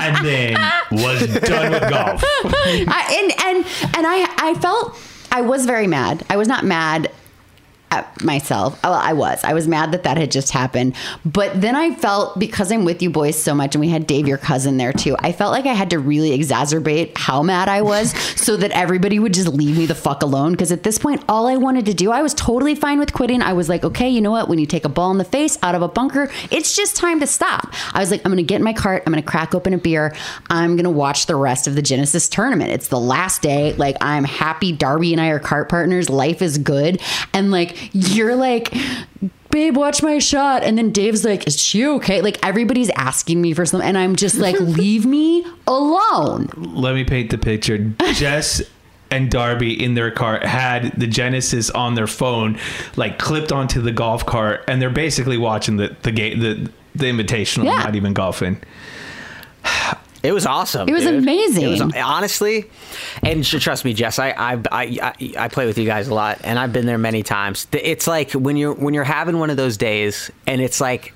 [0.00, 0.54] and then
[0.90, 2.22] was done with golf.
[2.44, 4.98] I, and and and I I felt
[5.32, 6.24] I was very mad.
[6.30, 7.10] I was not mad
[7.94, 8.78] at myself.
[8.84, 9.42] Oh, well, I was.
[9.44, 10.94] I was mad that that had just happened.
[11.24, 14.28] But then I felt because I'm with you boys so much, and we had Dave,
[14.28, 15.16] your cousin, there too.
[15.18, 19.18] I felt like I had to really exacerbate how mad I was, so that everybody
[19.18, 20.52] would just leave me the fuck alone.
[20.52, 23.42] Because at this point, all I wanted to do, I was totally fine with quitting.
[23.42, 24.48] I was like, okay, you know what?
[24.48, 27.20] When you take a ball in the face out of a bunker, it's just time
[27.20, 27.72] to stop.
[27.92, 29.02] I was like, I'm gonna get in my cart.
[29.06, 30.14] I'm gonna crack open a beer.
[30.50, 32.70] I'm gonna watch the rest of the Genesis tournament.
[32.70, 33.72] It's the last day.
[33.74, 34.72] Like I'm happy.
[34.72, 36.10] Darby and I are cart partners.
[36.10, 37.00] Life is good.
[37.32, 38.74] And like you're like.
[39.50, 40.64] Babe, watch my shot.
[40.64, 42.20] And then Dave's like, Is she okay?
[42.22, 43.88] Like, everybody's asking me for something.
[43.88, 46.48] And I'm just like, Leave me alone.
[46.56, 47.78] Let me paint the picture.
[48.14, 48.62] Jess
[49.12, 52.58] and Darby in their cart had the Genesis on their phone,
[52.96, 57.04] like clipped onto the golf cart, and they're basically watching the the game, the the
[57.04, 57.76] invitational, Yeah.
[57.76, 58.60] not even golfing.
[60.24, 60.88] It was awesome.
[60.88, 61.22] It was dude.
[61.22, 61.64] amazing.
[61.64, 62.64] It was, honestly,
[63.22, 66.40] and trust me, Jess, I, I I I I play with you guys a lot,
[66.44, 67.66] and I've been there many times.
[67.72, 71.12] It's like when you're when you're having one of those days, and it's like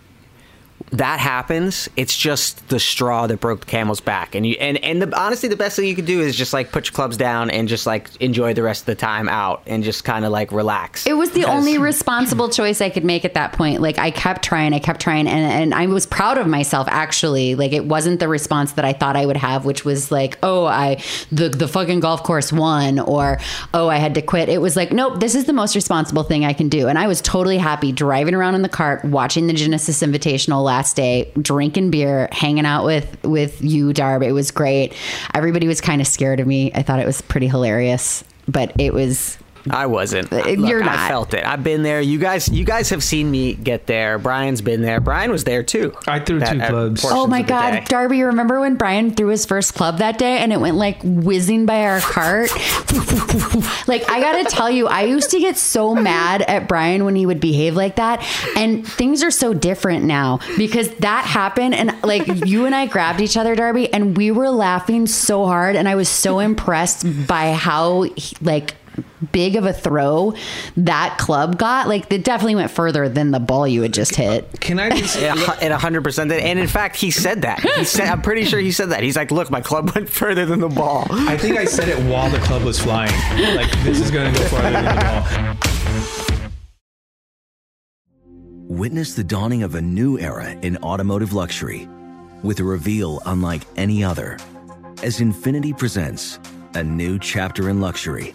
[0.92, 1.88] that happens.
[1.96, 5.48] It's just the straw that broke the camel's back, and you and and the, honestly,
[5.48, 7.86] the best thing you could do is just like put your clubs down and just
[7.86, 11.06] like enjoy the rest of the time out, and just kind of like relax.
[11.06, 13.80] It was the Because- only responsible choice I could make at that point.
[13.82, 17.54] Like I kept trying, I kept trying, and, and I was proud of myself actually.
[17.54, 20.64] Like it wasn't the response that I thought I would have, which was like, oh,
[20.64, 23.38] I the the fucking golf course won, or
[23.74, 24.48] oh, I had to quit.
[24.48, 26.88] It was like, nope, this is the most responsible thing I can do.
[26.88, 30.77] And I was totally happy driving around in the cart, watching the Genesis Invitational last
[30.96, 34.24] day, drinking beer, hanging out with with you, Darb.
[34.24, 34.94] It was great.
[35.34, 36.72] Everybody was kind of scared of me.
[36.74, 39.38] I thought it was pretty hilarious, but it was
[39.70, 40.32] I wasn't.
[40.32, 40.98] Uh, Look, you're not.
[40.98, 41.44] I felt it.
[41.46, 42.00] I've been there.
[42.00, 44.18] You guys, you guys have seen me get there.
[44.18, 45.00] Bryan's been there.
[45.00, 45.94] Bryan was there too.
[46.06, 47.02] I threw That- two at clubs.
[47.02, 47.84] portions Oh my God, day.
[47.88, 48.22] Darby!
[48.22, 51.84] Remember when Bryan threw his first club that day and it went like whizzing by
[51.86, 52.50] our cart?
[53.86, 57.26] like I gotta tell you, I used to get so mad at Bryan when he
[57.26, 58.22] would behave like that,
[58.56, 63.20] and things are so different now because that happened, and like you and I grabbed
[63.20, 67.52] each other, Darby, and we were laughing so hard, and I was so impressed by
[67.52, 68.74] how he- like
[69.32, 70.34] big of a throw
[70.76, 74.60] that club got, like it definitely went further than the ball you had just hit.
[74.60, 77.60] Can I just Yeah, At hundred percent, and in fact, he said that.
[77.60, 80.46] He said, "I'm pretty sure he said that." He's like, "Look, my club went further
[80.46, 83.12] than the ball." I think I said it while the club was flying.
[83.56, 85.58] Like this is going to go farther than the ball.
[88.68, 91.88] Witness the dawning of a new era in automotive luxury
[92.42, 94.38] with a reveal unlike any other
[95.02, 96.40] as Infiniti presents
[96.74, 98.34] a new chapter in luxury,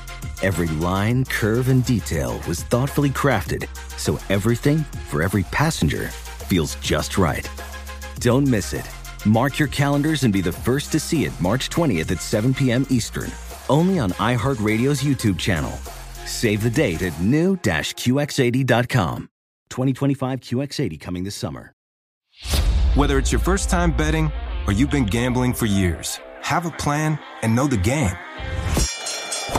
[0.43, 3.67] Every line, curve, and detail was thoughtfully crafted
[3.99, 7.47] so everything for every passenger feels just right.
[8.19, 8.89] Don't miss it.
[9.23, 12.87] Mark your calendars and be the first to see it March 20th at 7 p.m.
[12.89, 13.29] Eastern,
[13.69, 15.73] only on iHeartRadio's YouTube channel.
[16.25, 19.29] Save the date at new-QX80.com.
[19.69, 21.71] 2025 QX80 coming this summer.
[22.95, 24.31] Whether it's your first time betting
[24.65, 28.17] or you've been gambling for years, have a plan and know the game.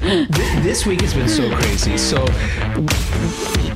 [0.00, 0.28] Th-
[0.62, 1.96] this week has been so crazy.
[1.98, 2.24] So,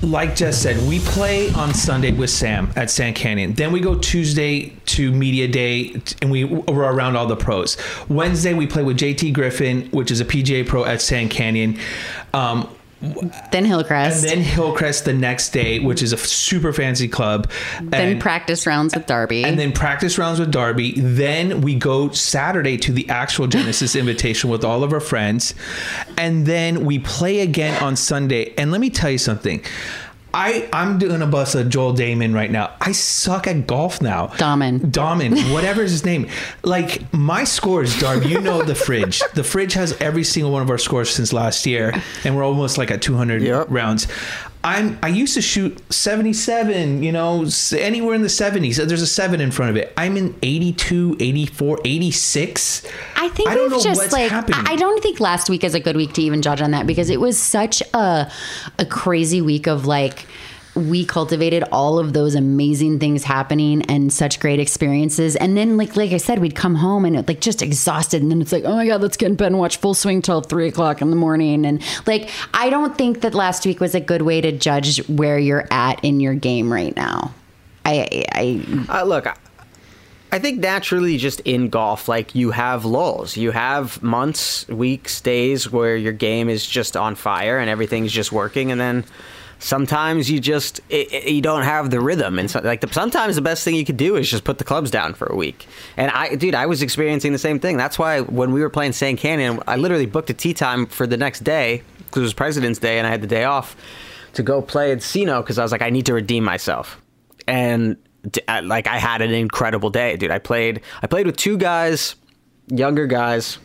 [0.02, 3.54] like Jess said, we play on Sunday with Sam at Sand Canyon.
[3.54, 7.76] Then we go Tuesday to Media Day, and we we're around all the pros.
[8.08, 11.78] Wednesday we play with JT Griffin, which is a PGA pro at Sand Canyon.
[12.32, 12.68] Um,
[13.52, 14.22] Then Hillcrest.
[14.24, 17.50] and then Hillcrest the next day, which is a super fancy club.
[17.82, 19.44] then And- practice rounds with Darby.
[19.44, 20.94] and then practice rounds with Darby.
[20.96, 25.54] Then we go Saturday to the actual Genesis Invitation with all of our friends,
[26.16, 28.52] and then we play again on Sunday.
[28.58, 29.62] And let me tell you something.
[30.38, 32.74] I, I'm doing a bust of Joel Damon right now.
[32.78, 34.26] I suck at golf now.
[34.26, 34.80] Dahmen.
[34.90, 36.28] Dahmen, whatever is his name.
[36.62, 39.22] Like my scores, Darby, you know the fridge.
[39.34, 42.76] The fridge has every single one of our scores since last year, and we're almost
[42.76, 43.68] like at 200 Yep.
[43.70, 44.08] rounds.
[44.66, 48.84] I'm I used to shoot 77, you know, anywhere in the 70s.
[48.84, 49.92] There's a 7 in front of it.
[49.96, 52.86] I'm in 82, 84, 86.
[53.14, 54.58] I think I don't know just what's like happening.
[54.66, 56.86] I I don't think last week is a good week to even judge on that
[56.86, 58.30] because it was such a
[58.78, 60.26] a crazy week of like
[60.76, 65.96] we cultivated all of those amazing things happening and such great experiences and then like
[65.96, 68.64] like I said we'd come home and it, like just exhausted and then it's like
[68.64, 71.10] oh my god let's get in bed and watch full swing till three o'clock in
[71.10, 74.52] the morning and like I don't think that last week was a good way to
[74.52, 77.32] judge where you're at in your game right now.
[77.84, 79.36] I I Uh, look, I-
[80.32, 83.36] I think naturally, just in golf, like you have lulls.
[83.36, 88.32] You have months, weeks, days where your game is just on fire and everything's just
[88.32, 89.04] working, and then
[89.58, 92.38] sometimes you just it, it- you don't have the rhythm.
[92.38, 94.64] And so, like the, sometimes the best thing you could do is just put the
[94.64, 95.66] clubs down for a week.
[95.96, 97.76] And I, dude, I was experiencing the same thing.
[97.76, 101.06] That's why when we were playing Sand Canyon, I literally booked a tee time for
[101.06, 103.76] the next day because it was President's Day and I had the day off
[104.34, 107.00] to go play at Sino because I was like, I need to redeem myself
[107.48, 107.96] and
[108.64, 110.30] like I had an incredible day, dude.
[110.32, 112.16] I played I played with two guys,
[112.68, 113.58] younger guys,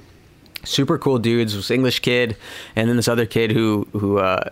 [0.64, 1.56] super cool dudes.
[1.56, 2.38] This English kid,
[2.76, 4.50] and then this other kid who who uh,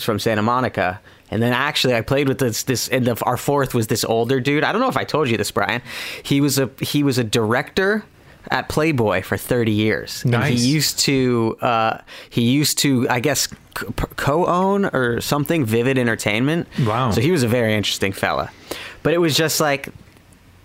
[0.00, 1.00] from Santa Monica.
[1.30, 4.40] And then actually, I played with this this and the, our fourth was this older
[4.40, 4.62] dude.
[4.64, 5.82] I don't know if I told you this, Bryan.
[6.22, 8.04] He was a he was a director
[8.50, 10.22] at Playboy for 30 years.
[10.22, 10.60] And Nice.
[10.60, 16.68] he used to uh, he used to I guess co-own or something Vivid Entertainment.
[16.86, 17.10] Wow.
[17.10, 18.50] So he was a very interesting fella.
[19.02, 19.88] But it was just like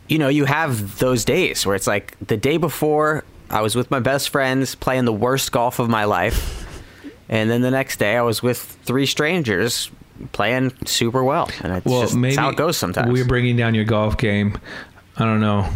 [0.08, 3.92] you know, you have those days where it's like the day before I was with
[3.92, 6.59] my best friends playing the worst golf of my life.
[7.30, 9.92] And then the next day I was with three strangers
[10.32, 11.50] playing super well.
[11.62, 13.12] And it's Well, just maybe it's how it goes sometimes.
[13.12, 14.58] We're bringing down your golf game.
[15.15, 15.70] I don't know.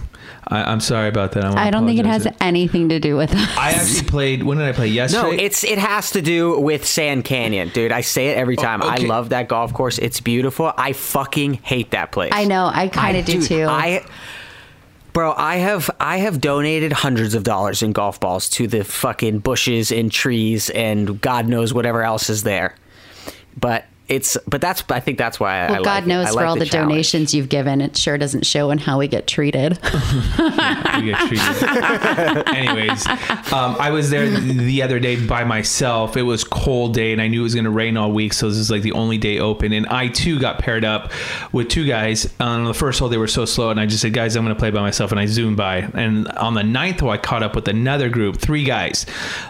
[0.48, 1.46] I, I'm sorry about that.
[1.46, 2.48] I, I don't think it has apologize.
[2.48, 3.58] anything to do with us.
[3.58, 4.44] I actually played.
[4.44, 4.88] When did I play?
[4.88, 5.38] Yesterday.
[5.38, 7.92] No, it's it has to do with Sand Canyon, dude.
[7.92, 8.82] I say it every oh, time.
[8.82, 9.04] okay.
[9.04, 10.00] I love that golf course.
[10.00, 10.74] It's beautiful.
[10.78, 12.32] I fucking hate that place.
[12.34, 12.70] I know.
[12.74, 13.66] I kind of do dude, too.
[13.68, 14.06] I,
[15.14, 19.40] bro, I have I have donated hundreds of dollars in golf balls to the fucking
[19.40, 22.76] bushes and trees and God knows whatever else is there.
[23.58, 26.08] But it's but that's I think that's why I, Well, I like God it.
[26.08, 26.90] knows I for like all the, challenge.
[26.92, 29.80] donations you've given, it sure doesn't show in how we get treated.
[29.84, 32.48] we get treated.
[32.48, 33.08] Anyways,
[33.54, 36.18] um, I was there the other day by myself.
[36.18, 38.50] It was cold day, and I knew it was going to rain all week, so
[38.50, 39.72] this is like the only day open.
[39.72, 41.12] And I too got paired up
[41.54, 42.32] with two guys.
[42.42, 44.54] On the first hole, they were so slow, and I just said, "Guys, I'm going
[44.56, 45.78] to play by myself," and I zoomed by.
[45.94, 49.06] And on the ninth hole, I caught up with another group, three guys.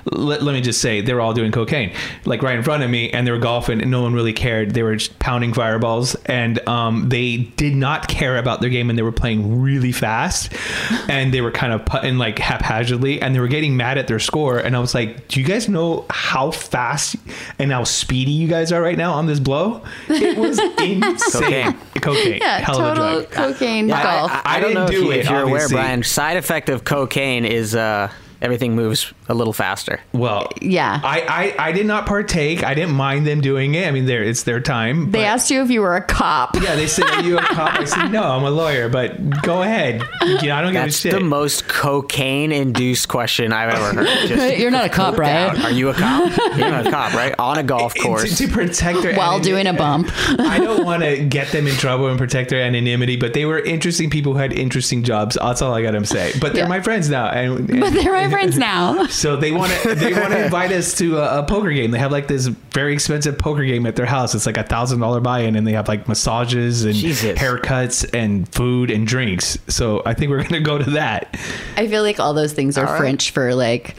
[0.06, 1.92] Let, let me just say, they were all doing cocaine,
[2.26, 4.43] like right in front of me, and they were golfing, and no one really cared.
[4.44, 8.98] They were just pounding fireballs, and um, they did not care about their game, and
[8.98, 10.54] they were playing really fast,
[11.10, 14.20] and they were kind of putting like haphazardly, and they were getting mad at their
[14.20, 14.58] score.
[14.60, 17.16] And I was like, "Do you guys know how fast
[17.60, 19.82] and how speedy you guys are right now on this blow?
[20.10, 21.78] It was insane.
[22.02, 23.32] Cocaine, yeah, hell of a total drug.
[23.32, 24.32] cocaine Yeah, golf.
[24.32, 25.70] I, I, I I don't didn't know do if, you, it, if you're aware.
[25.70, 26.04] Bryan.
[26.04, 28.12] Side effect of cocaine is uh,
[28.44, 30.00] everything moves a little faster.
[30.14, 31.00] Well, Yeah.
[31.04, 32.64] I, I I did not partake.
[32.64, 33.88] I didn't mind them doing it.
[33.88, 35.12] I mean, there it's their time.
[35.12, 36.56] they asked you if you were a cop.
[36.62, 39.62] Yeah, they said, "Are you a cop?" I said, "No, I'm a lawyer." But go
[39.64, 40.04] ahead.
[40.22, 41.22] You know, I don't That's give a shit.
[41.22, 44.08] the most cocaine-induced question I've ever heard.
[44.28, 45.54] Just You're not a cop, right?
[45.54, 45.62] down.
[45.66, 46.36] Are you a cop?
[46.58, 47.34] You're not a cop, right?
[47.40, 48.38] On a golf course.
[48.38, 49.50] to, to protect their While anonymity.
[49.50, 50.10] doing a bump.
[50.40, 53.60] I don't want to get them in trouble and protect their anonymity, but they were
[53.60, 55.38] interesting people who had interesting jobs.
[55.42, 56.34] That's all I got to say.
[56.40, 56.70] But they're Yeah.
[56.70, 59.06] my friends now, and, and- But they're my friends now.
[59.08, 61.92] So they want to they want to invite us to a, a poker game.
[61.92, 64.36] They have like this very expensive poker game at their house.
[64.36, 67.38] It's like a thousand dollar buy-in, and they have like massages and Jesus.
[67.38, 69.58] haircuts and food and drinks.
[69.68, 71.38] So I think we're gonna go to that.
[71.78, 73.00] I feel like all those things are All right.
[73.00, 73.96] French for like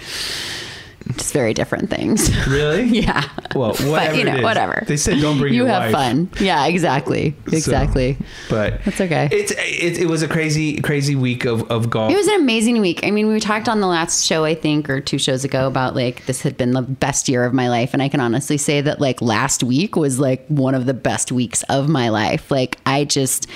[1.12, 2.30] just very different things.
[2.48, 2.84] Really?
[2.84, 3.28] yeah.
[3.54, 3.90] Well, whatever.
[3.90, 4.42] but you know, is.
[4.42, 4.84] whatever.
[4.86, 5.92] They said don't bring you have wife.
[5.92, 6.30] fun.
[6.40, 7.34] Yeah, exactly.
[7.48, 8.16] So, Exactly.
[8.50, 9.28] but That's okay.
[9.32, 12.12] It's it, it was a crazy crazy week of of golf.
[12.12, 13.00] It was an amazing week.
[13.04, 15.94] I mean, we talked on the last show, I think, or two shows ago about
[15.94, 17.92] like this had been the best year of my life.
[17.94, 21.32] And I can honestly say that like last week was like one of the best
[21.32, 22.50] weeks of my life.
[22.50, 23.46] Like, I just,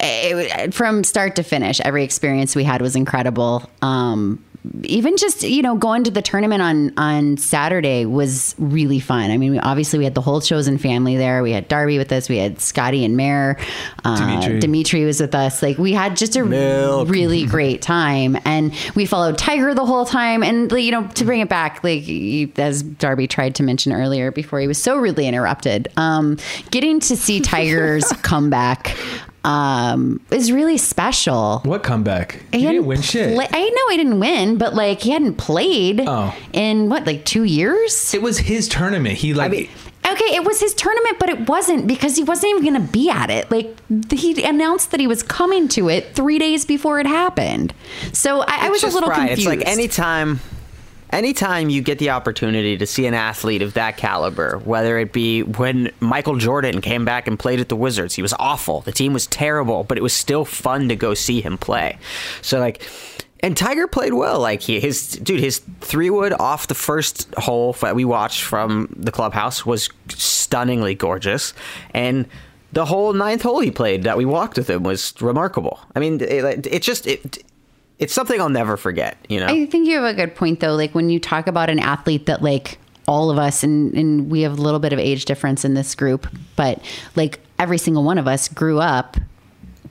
[0.00, 3.68] it, from start to finish, every experience we had was incredible.
[3.82, 4.44] Um,
[4.82, 9.30] even just you know going to the tournament on on Saturday was really fun.
[9.30, 11.42] I mean, we, obviously we had the whole chosen family there.
[11.42, 12.28] We had Darby with us.
[12.28, 13.58] We had Scotty and Mare.
[14.04, 14.60] Uh, Dimitri.
[14.60, 15.62] Dimitri was with us.
[15.62, 20.42] Like we had just a really great time, and we followed Tiger the whole time.
[20.42, 22.08] And you know, to bring it back, like
[22.58, 26.38] as Darby tried to mention earlier before he was so rudely interrupted, um,
[26.70, 28.96] getting to see Tiger's comeback
[29.44, 31.60] um, is really special.
[31.64, 32.42] what comeback?
[32.52, 33.34] He You hadn't didn't win shit.
[33.34, 36.34] pla- I know he didn't win, but like he hadn't played Oh.
[36.52, 38.14] in what, like two years?
[38.14, 39.18] It was his tournament.
[39.18, 39.52] He like
[40.06, 43.08] Okay, it was his tournament, but it wasn't because he wasn't even going to be
[43.08, 43.50] at it.
[43.50, 43.74] Like
[44.12, 47.72] he announced that he was coming to it three days before it happened.
[48.12, 49.28] So I, I was a little right.
[49.28, 49.40] confused.
[49.40, 50.40] It's like anytime,
[51.14, 55.42] anytime you get the opportunity to see an athlete of that caliber, whether it be
[55.42, 58.80] when Michael Jordan came back and played at the Wizards, he was awful.
[58.80, 61.98] The team was terrible, but it was still fun to go see him play.
[62.42, 62.82] So like.
[63.40, 64.40] And Tiger played well.
[64.40, 68.88] Like he, his dude, his three wood off the first hole that we watched from
[68.96, 71.52] the clubhouse was stunningly gorgeous,
[71.92, 72.26] and
[72.72, 75.78] the whole ninth hole he played that we walked with him was remarkable.
[75.94, 77.44] I mean, it, it just it,
[77.98, 79.16] it's something I'll never forget.
[79.28, 80.74] You know, I think you have a good point though.
[80.74, 84.42] Like when you talk about an athlete that like all of us and, and we
[84.42, 86.26] have a little bit of age difference in this group,
[86.56, 86.82] but
[87.16, 89.16] like every single one of us grew up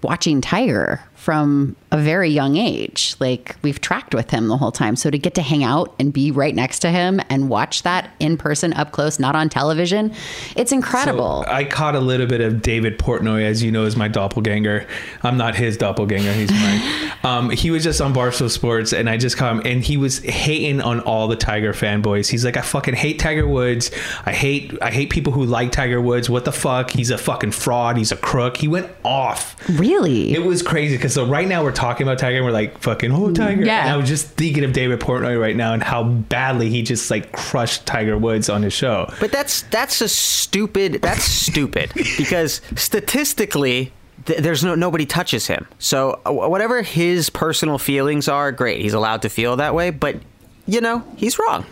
[0.02, 3.16] watching Tiger from a very young age.
[3.22, 4.98] Like we've tracked with him the whole time.
[4.98, 8.12] So to get to hang out and be right next to him and watch that
[8.20, 10.14] in person up close, not on television,
[10.58, 11.46] it's incredible.
[11.46, 14.86] So I caught a little bit of David Portnoy, as you know, is my doppelganger.
[15.24, 17.12] I'm not his doppelganger; he's mine.
[17.24, 20.20] um, he was just on Barstool Sports, and I just caught him, and he was
[20.20, 22.30] hating on all the Tiger fanboys.
[22.30, 23.92] He's like, "I fucking hate Tiger Woods.
[24.26, 26.30] I hate, I hate people who like Tiger Woods.
[26.30, 26.92] What the fuck?
[26.92, 27.96] He's a fucking fraud.
[27.96, 29.56] He's a crook." He went off.
[29.70, 30.34] really?
[30.34, 33.12] It was crazy because so right now we're talking about Tiger and we're like fucking
[33.12, 33.64] oh Tiger.
[33.66, 33.82] Yeah.
[33.84, 37.10] And I was just thinking of David Portnoy right now and how badly he just
[37.12, 39.12] like crushed Tiger Woods on his show.
[39.20, 41.02] but that's that's a stupid.
[41.02, 43.92] That's stupid because statistically.
[44.26, 45.68] th- There's no nobody touches him.
[45.80, 48.82] So uh, whatever his personal feelings are, great.
[48.82, 49.90] He's allowed to feel that way.
[49.92, 50.18] But
[50.66, 51.66] you know, he's wrong.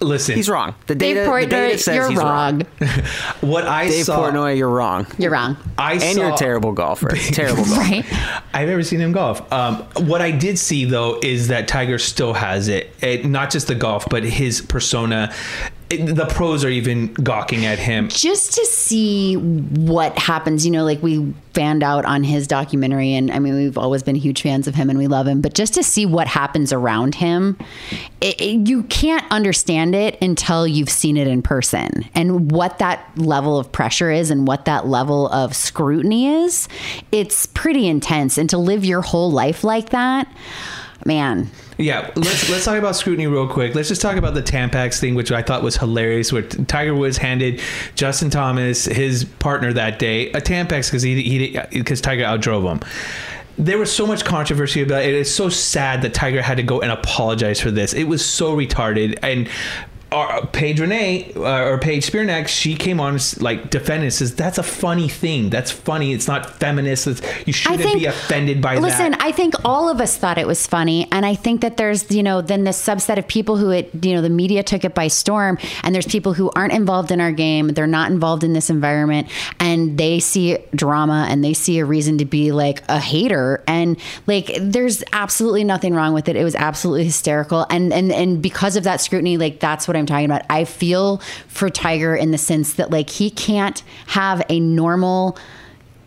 [0.00, 0.74] Listen, He's wrong.
[0.86, 2.62] The Dave data, the data says you're he's wrong.
[2.80, 2.90] wrong.
[3.40, 5.06] What I Dave saw, Portnoy, you're wrong.
[5.18, 5.56] You're wrong.
[5.76, 7.08] I and saw, you're a terrible golfer.
[7.16, 7.80] terrible golfer.
[7.80, 8.04] Right?
[8.54, 9.52] I've never seen him golf.
[9.52, 12.94] Um, what I did see though is that Tiger still has it.
[13.00, 13.24] it.
[13.24, 15.32] Not just the golf, but his persona.
[15.90, 18.08] It- the pros are even gawking at him.
[18.08, 23.30] just to see what happens you know like we fanned out on his documentary and
[23.32, 25.74] i mean we've always been huge fans of him and we love him but just
[25.74, 27.56] to see what happens around him
[28.20, 33.00] it, it- you can't understand it until you've seen it in person and what that
[33.16, 36.68] level of pressure is and what that level of scrutiny is
[37.12, 40.30] it's pretty intense and to live your whole life like that
[41.04, 43.76] man Yeah, let's let's talk about scrutiny real quick.
[43.76, 46.32] Let's just talk about the Tampax thing, which I thought was hilarious.
[46.32, 47.60] Where Tiger Woods handed
[47.94, 52.80] Justin Thomas, his partner that day, a Tampax because he he because Tiger outdrove him.
[53.58, 55.14] There was so much controversy about it.
[55.14, 57.92] It's so sad that Tiger had to go and apologize for this.
[57.92, 59.18] It was so retarded.
[59.22, 59.48] And
[60.10, 64.10] our, Paige Renee uh, or Paige Spiranac, she came on like defending.
[64.10, 65.50] Says that's a funny thing.
[65.50, 66.12] That's funny.
[66.12, 67.06] It's not feminist.
[67.06, 69.22] It's, you shouldn't be offended by listen, that.
[69.22, 72.22] I think all of us thought it was funny, and I think that there's you
[72.22, 75.08] know then this subset of people who it you know the media took it by
[75.08, 78.70] storm, and there's people who aren't involved in our game, they're not involved in this
[78.70, 79.28] environment,
[79.60, 83.98] and they see drama and they see a reason to be like a hater, and
[84.26, 86.36] like there's absolutely nothing wrong with it.
[86.36, 90.06] It was absolutely hysterical, and and and because of that scrutiny, like that's what I'm
[90.06, 90.42] talking about.
[90.48, 91.18] I feel
[91.48, 95.36] for Tiger in the sense that like he can't have a normal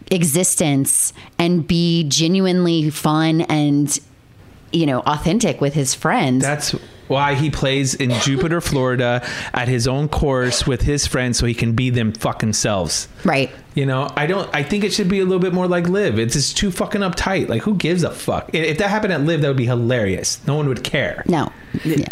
[0.10, 3.98] existence and be genuinely fun and
[4.74, 6.76] you know authentic with his friends That's
[7.08, 9.22] why he plays in Jupiter, Florida,
[9.54, 13.10] at his own course with his friends, so he can be them fucking selves.
[13.26, 14.50] right You know, I don't.
[14.54, 16.20] I think it should be a little bit more like LIV.
[16.20, 17.50] It's just too fucking uptight.
[17.50, 18.50] Like, who gives a fuck?
[18.54, 20.40] If that happened at LIV, that would be hilarious.
[20.48, 21.24] No one would care.
[21.28, 21.52] no
[21.84, 22.06] yeah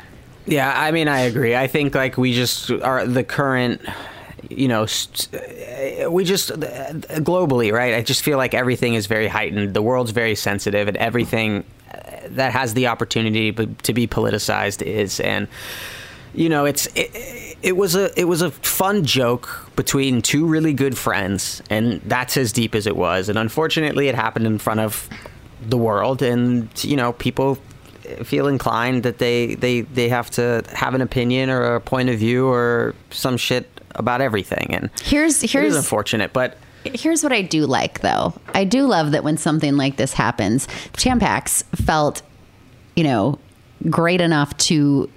[0.45, 1.55] Yeah, I mean, I agree.
[1.55, 3.81] I think like we just are the current,
[4.49, 6.55] you know, uh, we just uh,
[7.21, 7.93] globally, right?
[7.93, 9.73] I just feel like everything is very heightened.
[9.73, 11.63] The world's very sensitive, and everything
[11.93, 15.19] uh, that has the opportunity to be politicized is.
[15.19, 15.47] And
[16.33, 20.73] you know, it's it, it was a it was a fun joke between two really
[20.73, 23.29] good friends, and that's as deep as it was.
[23.29, 25.07] And unfortunately, it happened in front of
[25.67, 27.57] the world, and you know, people
[28.23, 32.19] feel inclined that they they they have to have an opinion or a point of
[32.19, 34.67] view or some shit about everything.
[34.73, 38.33] And here's here's unfortunate, but here's what I do like though.
[38.53, 42.21] I do love that when something like this happens, Tampax felt,
[42.95, 43.39] you know,
[43.89, 45.09] great enough to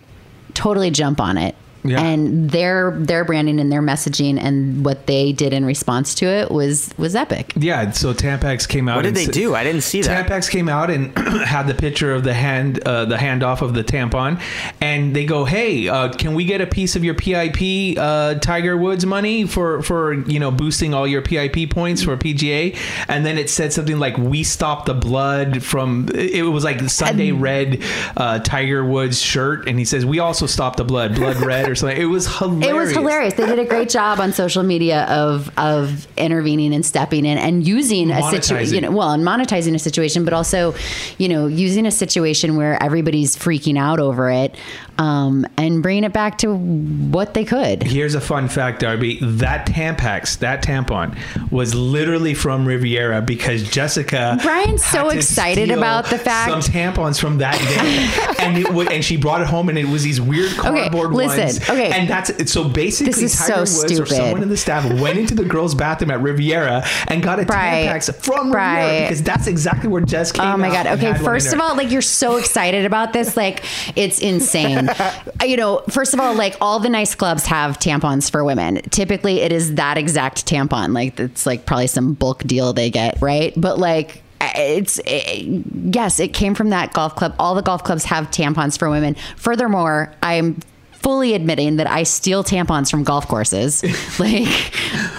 [0.54, 1.54] totally jump on it.
[1.84, 2.00] Yeah.
[2.00, 6.50] And their their branding and their messaging and what they did in response to it
[6.50, 7.52] was was epic.
[7.56, 7.90] Yeah.
[7.90, 8.96] So Tampax came out.
[8.96, 9.54] what did and they s- do?
[9.54, 10.28] I didn't see that.
[10.28, 13.82] Tampax came out and had the picture of the hand, uh, the handoff of the
[13.82, 14.40] tampon,
[14.80, 18.76] and they go, "Hey, uh, can we get a piece of your PIP uh, Tiger
[18.76, 22.76] Woods money for for you know boosting all your PIP points for PGA?"
[23.08, 26.88] And then it said something like, "We stop the blood from." It was like the
[26.88, 27.82] Sunday Red
[28.16, 31.76] uh, Tiger Woods shirt, and he says, "We also stop the blood, blood red or
[31.76, 32.66] something." It was hilarious.
[32.68, 33.34] It was hilarious.
[33.34, 37.66] They did a great job on social media of of intervening and stepping in and
[37.66, 40.74] using a situation, you know, well, and monetizing a situation, but also,
[41.18, 44.54] you know, using a situation where everybody's freaking out over it,
[44.98, 47.82] um, and bringing it back to what they could.
[47.82, 49.18] Here's a fun fact, Darby.
[49.22, 51.16] That Tampax, that tampon,
[51.50, 54.38] was literally from Riviera because Jessica.
[54.42, 59.04] Bryan's so excited about the fact- some tampons from that day, and it wa- and
[59.04, 61.70] she brought it home, and it was these weird cardboard listen, ones.
[61.70, 61.90] okay.
[61.92, 65.18] and that's so basically This is Tiger so Woods or someone in the staff went
[65.18, 67.86] into the girls' bathroom at Riviera and got a Right.
[67.86, 68.82] Tampax from Right.
[68.84, 70.44] Riviera because that's exactly where Jess came.
[70.44, 70.86] Oh my god.
[70.86, 73.64] Okay, had one in first of all, like you're so excited about this, like
[73.96, 74.81] it's insane.
[74.88, 75.16] Um,
[75.46, 78.76] you know, first of all, like all the nice clubs have tampons for women.
[78.90, 80.94] Typically, it is that exact tampon.
[80.94, 83.52] Like it's like probably some bulk deal they get, right?
[83.56, 85.64] But like it's it,
[85.94, 87.34] yes, it came from that golf club.
[87.38, 89.14] All the golf clubs have tampons for women.
[89.36, 90.60] Furthermore, I'm
[91.02, 93.82] fully admitting that I steal tampons from golf courses.
[94.18, 94.48] like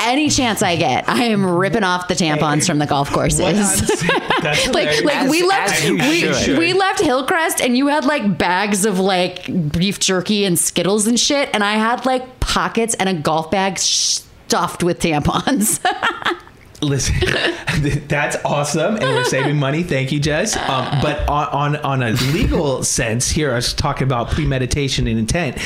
[0.03, 3.91] any chance I get, I am ripping off the tampons from the golf courses.
[4.43, 6.57] Like like we left we, should.
[6.57, 11.17] we left Hillcrest and you had like bags of like beef jerky and Skittles and
[11.17, 15.79] shit and I had like pockets and a golf bag stuffed with tampons.
[16.81, 17.15] Listen,
[18.07, 19.83] that's awesome, and we're saving money.
[19.83, 20.57] Thank you, Jess.
[20.57, 25.17] Um, but on, on on a legal sense, here I was talking about premeditation and
[25.17, 25.59] intent.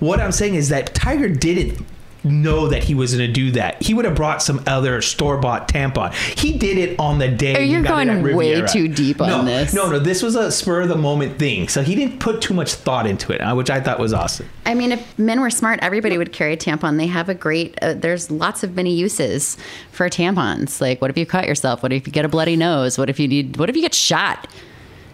[0.00, 1.86] What I'm saying is that Tiger didn't
[2.24, 3.82] know that he was going to do that.
[3.82, 6.12] He would have brought some other store bought tampon.
[6.38, 7.56] He did it on the day.
[7.56, 9.74] Oh, you're going way too deep on no, this.
[9.74, 11.68] No, no, this was a spur of the moment thing.
[11.68, 14.48] So he didn't put too much thought into it, uh, which I thought was awesome.
[14.66, 16.96] I mean, if men were smart, everybody would carry a tampon.
[16.96, 17.78] They have a great.
[17.82, 19.56] Uh, there's lots of many uses
[19.92, 20.80] for tampons.
[20.80, 21.82] Like, what if you cut yourself?
[21.82, 22.98] What if you get a bloody nose?
[22.98, 23.58] What if you need?
[23.58, 24.48] What if you get shot?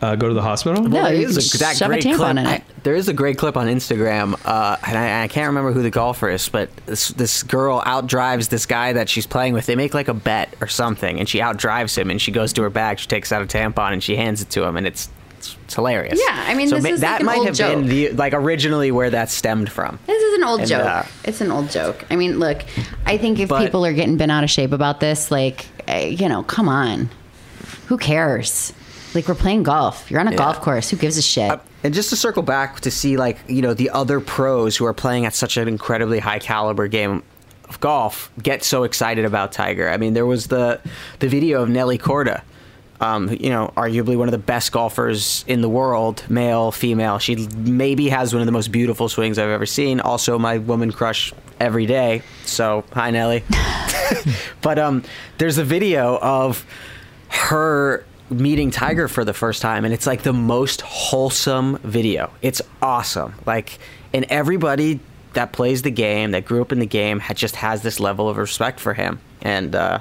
[0.02, 0.82] Uh, go to the hospital?
[0.82, 2.30] No, there you is can shove a tampon clip.
[2.30, 2.46] in it.
[2.46, 5.82] I- there is a great clip on Instagram, uh, and I, I can't remember who
[5.82, 9.66] the golfer is, but this, this girl outdrives this guy that she's playing with.
[9.66, 12.62] They make like a bet or something, and she outdrives him, and she goes to
[12.62, 15.10] her bag, she takes out a tampon, and she hands it to him, and it's
[15.36, 16.18] it's, it's hilarious.
[16.22, 18.10] Yeah, I mean, so this ma- is like that an might old have been the
[18.12, 19.98] like originally where that stemmed from.
[20.06, 20.84] This is an old And, joke.
[20.86, 22.04] uh, it's an old joke.
[22.10, 22.62] I mean, look,
[23.06, 26.08] I think if But- people are getting bent out of shape about this, like, eh,
[26.08, 27.08] you know, come on.
[27.86, 28.72] Who cares?
[29.14, 30.10] Like, we're playing golf.
[30.10, 30.36] You're on a Yeah.
[30.36, 30.90] golf course.
[30.90, 31.50] Who gives a shit?
[31.50, 34.84] Uh, and just to circle back to see like you know the other pros who
[34.86, 37.22] are playing at such an incredibly high caliber game
[37.68, 39.88] of golf get so excited about Tiger.
[39.88, 40.80] I mean, there was the
[41.20, 42.42] the video of Nelly Corda.
[43.00, 47.18] Um, you know, arguably one of the best golfers in the world, male, female.
[47.18, 50.00] She maybe has one of the most beautiful swings I've ever seen.
[50.00, 52.20] Also, my woman crush every day.
[52.44, 53.42] So, hi, Nelly.
[54.60, 55.02] but um,
[55.38, 56.66] there's a video of
[57.28, 62.30] her meeting Tiger for the first time, and it's like the most wholesome video.
[62.42, 63.34] It's awesome.
[63.46, 63.78] Like,
[64.12, 65.00] and everybody
[65.34, 68.28] that plays the game, that grew up in the game, had just has this level
[68.28, 70.00] of respect for him, and uh,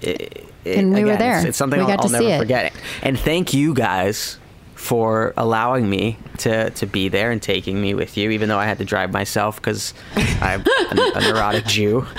[0.00, 1.38] it, it- And we were there.
[1.38, 2.38] It's, it's something We I'll, I'll never it.
[2.38, 2.72] forget.
[3.02, 4.38] And thank you guys
[4.74, 8.64] for allowing me to, to be there and taking me with you, even though I
[8.66, 10.60] had to drive myself because I'm
[10.90, 12.04] a, a neurotic Jew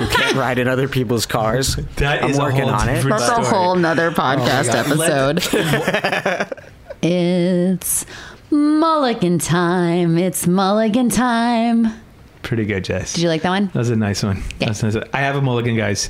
[0.00, 1.76] who can't ride in other people's cars.
[1.96, 2.94] That I'm is working on it.
[2.94, 4.96] different That's a whole nother oh, podcast God.
[4.96, 6.64] Let- episode.
[7.02, 8.06] it's
[8.50, 10.16] mulligan time.
[10.16, 12.00] It's mulligan time.
[12.42, 13.12] Pretty good, Jess.
[13.12, 13.66] Did you like that one?
[13.66, 14.38] That was a nice one.
[14.58, 14.68] Yeah.
[14.68, 14.96] That's nice.
[15.12, 16.08] I have a mulligan, guys.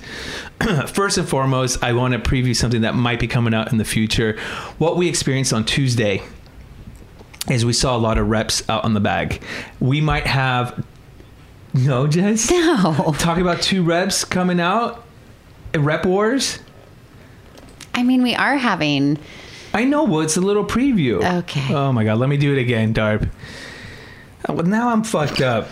[0.86, 3.84] First and foremost, I want to preview something that might be coming out in the
[3.84, 4.38] future.
[4.78, 6.22] What we experienced on Tuesday
[7.50, 9.42] is we saw a lot of reps out on the bag.
[9.80, 10.84] We might have
[11.74, 12.50] no, Jess.
[12.50, 13.14] No.
[13.18, 15.04] Talking about two reps coming out.
[15.74, 16.58] Rep wars.
[17.94, 19.18] I mean, we are having.
[19.72, 20.04] I know.
[20.04, 21.22] Well, it's a little preview.
[21.40, 21.72] Okay.
[21.72, 22.18] Oh my god.
[22.18, 23.30] Let me do it again, Darb.
[24.48, 25.68] Oh, well, now I'm fucked up.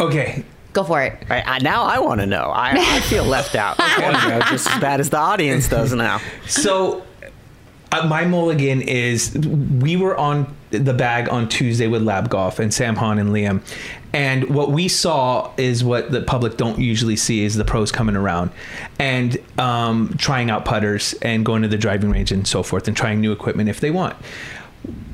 [0.00, 0.44] Okay.
[0.72, 1.24] Go for it.
[1.28, 2.52] Right, I, now I want to know.
[2.54, 3.76] I, I feel left out.
[3.78, 6.20] I know just as bad as the audience does now.
[6.46, 7.04] So,
[7.90, 12.72] uh, my mulligan is we were on the bag on Tuesday with L.A.B Golf and
[12.72, 13.62] Sam Hahn and Liam.
[14.12, 18.16] And what we saw is what the public don't usually see is the pros coming
[18.16, 18.50] around
[18.98, 22.96] and um, trying out putters and going to the driving range and so forth and
[22.96, 24.16] trying new equipment if they want.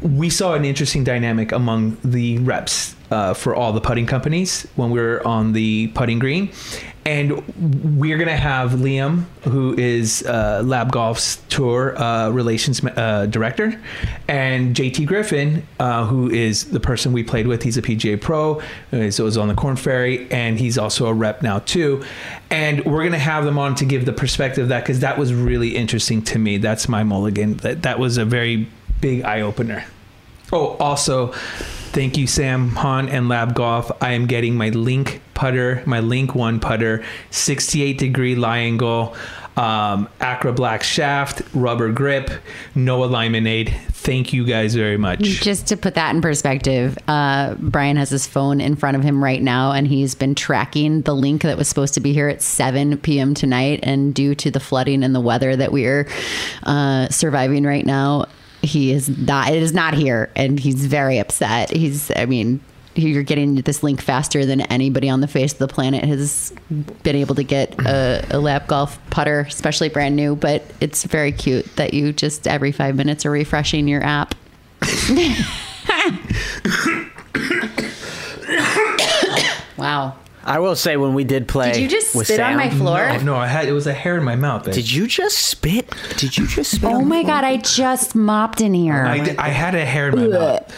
[0.03, 4.91] We saw an interesting dynamic among the reps uh, for all the putting companies when
[4.91, 6.51] we were on the putting green.
[7.07, 7.43] And
[7.99, 13.79] we're going to have Liam, who is uh, L.A.B Golf's tour uh, relations uh, director,
[14.27, 17.63] and JT Griffin, uh, who is the person we played with.
[17.63, 21.13] He's a PGA pro, uh, so was on the Korn Ferry, and he's also a
[21.13, 22.03] rep now too.
[22.49, 25.35] And we're going to have them on to give the perspective that because that was
[25.35, 26.57] really interesting to me.
[26.57, 27.59] That's my mulligan.
[27.59, 28.67] That that was a very
[29.03, 29.85] big eye opener.
[30.55, 31.35] Oh, also,
[31.95, 33.91] thank you, Sam Hahn and L.A.B Golf.
[34.03, 39.15] I am getting my Link putter, my Link One putter, 68 degree lie angle,
[39.57, 42.31] um, Accra Black shaft, rubber grip,
[42.75, 43.73] no alignment aid.
[43.91, 45.21] Thank you guys very much.
[45.21, 49.23] Just to put that in perspective, uh, Bryan has his phone in front of him
[49.23, 52.43] right now, and he's been tracking the link that was supposed to be here at
[52.43, 53.35] 7 p.m.
[53.35, 53.81] tonight.
[53.85, 56.09] And due to the flooding and the weather that we are
[56.65, 58.27] uh, surviving right now,
[58.65, 59.51] he is not.
[59.51, 61.71] It is not here, and he's very upset.
[61.71, 62.11] He's.
[62.17, 62.61] I mean.
[62.97, 66.53] You're getting this link faster than anybody on the face of the planet has
[67.03, 70.37] been able to get a, a L.A.B golf putter, especially brand new.
[70.37, 74.37] But it's very cute that you just every five minutes are refreshing your app.
[79.77, 80.17] wow.
[80.47, 81.73] I will say when we did play.
[81.73, 83.09] Did you just with spit on my floor?
[83.19, 84.71] No, no, I had it was a hair in my mouth.
[84.71, 85.91] Did you just spit?
[86.19, 86.85] Did you just spit?
[86.91, 87.37] Oh on my the floor?
[87.41, 89.07] god, I just mopped in here.
[89.07, 90.75] I, had a hair in my mouth.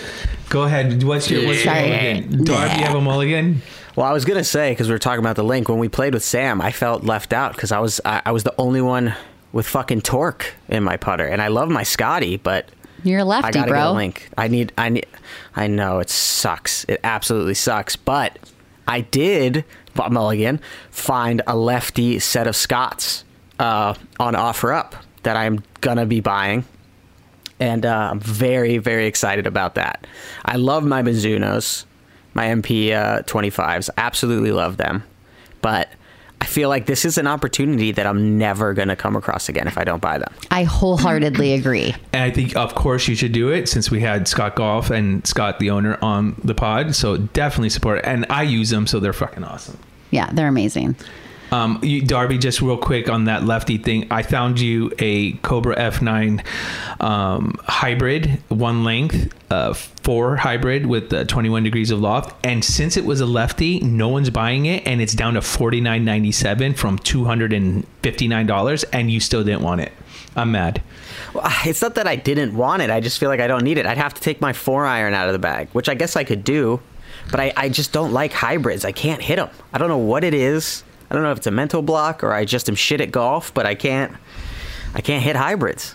[0.48, 1.02] Go ahead.
[1.02, 1.88] What's your what's your Sorry.
[1.90, 2.44] mulligan?
[2.44, 3.62] Darby, you have a mulligan?
[3.96, 6.14] Well, I was gonna say because we were talking about the link when we played
[6.14, 9.14] with Sam, I felt left out because I was I, I was the only one
[9.52, 12.68] with fucking torque in my putter, and I love my Scotty, but
[13.02, 14.28] You're a I lefty, gotta get a link.
[14.38, 15.06] I need I need
[15.56, 16.84] I know it sucks.
[16.84, 18.38] It absolutely sucks, but
[18.86, 19.64] I did
[19.94, 20.60] Bob Mulligan
[20.90, 23.24] find a lefty set of Scots
[23.58, 26.64] uh, on OfferUp that I'm gonna be buying
[27.58, 30.06] and uh, I'm very, very excited about that.
[30.44, 31.84] I love my Mizunos,
[32.34, 33.88] my MP uh, 25s.
[33.96, 35.02] Absolutely love them,
[35.62, 35.88] but
[36.40, 39.78] I feel like this is an opportunity that I'm never gonna come across again if
[39.78, 40.32] I don't buy them.
[40.50, 41.94] I wholeheartedly agree.
[42.12, 45.26] And I think, of course, you should do it since we had Scott Golf and
[45.26, 46.94] Scott, the owner, on the pod.
[46.94, 48.04] So definitely support it.
[48.06, 49.78] And I use them, so they're fucking awesome.
[50.10, 50.96] Yeah, they're amazing.
[51.52, 55.76] Um, you, Darby, just real quick on that lefty thing, I found you a Cobra
[55.76, 56.44] F9
[57.00, 62.34] um, hybrid, one length, uh, four hybrid with uh, 21 degrees of loft.
[62.44, 66.76] And since it was a lefty, no one's buying it, and it's down to 49.97
[66.76, 69.92] from 259 dollars, and you still didn't want it.
[70.34, 70.82] I'm mad.
[71.32, 72.90] Well, it's not that I didn't want it.
[72.90, 73.86] I just feel like I don't need it.
[73.86, 76.24] I'd have to take my four iron out of the bag, which I guess I
[76.24, 76.80] could do,
[77.30, 78.84] but I, I just don't like hybrids.
[78.84, 79.48] I can't hit them.
[79.72, 80.84] I don't know what it is.
[81.10, 83.52] I don't know if it's a mental block or I just am shit at golf,
[83.54, 84.12] but I can't.
[84.94, 85.94] I can't hit hybrids.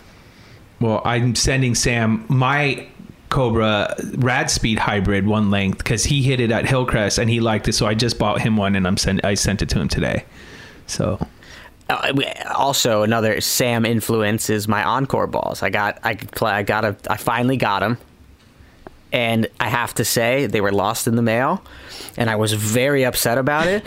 [0.80, 2.86] Well, I'm sending Sam my
[3.28, 7.68] Cobra Rad Speed hybrid one length because he hit it at Hillcrest and he liked
[7.68, 9.88] it, so I just bought him one and I'm send I sent it to him
[9.88, 10.24] today.
[10.86, 11.18] So
[11.88, 12.12] Uh,
[12.54, 15.62] also, another Sam influence is my OnCore balls.
[15.62, 16.52] I got, I could play.
[16.52, 16.96] I got a.
[17.10, 17.98] I finally got them,
[19.12, 21.62] and I have to say they were lost in the mail,
[22.16, 23.84] and I was very upset about it.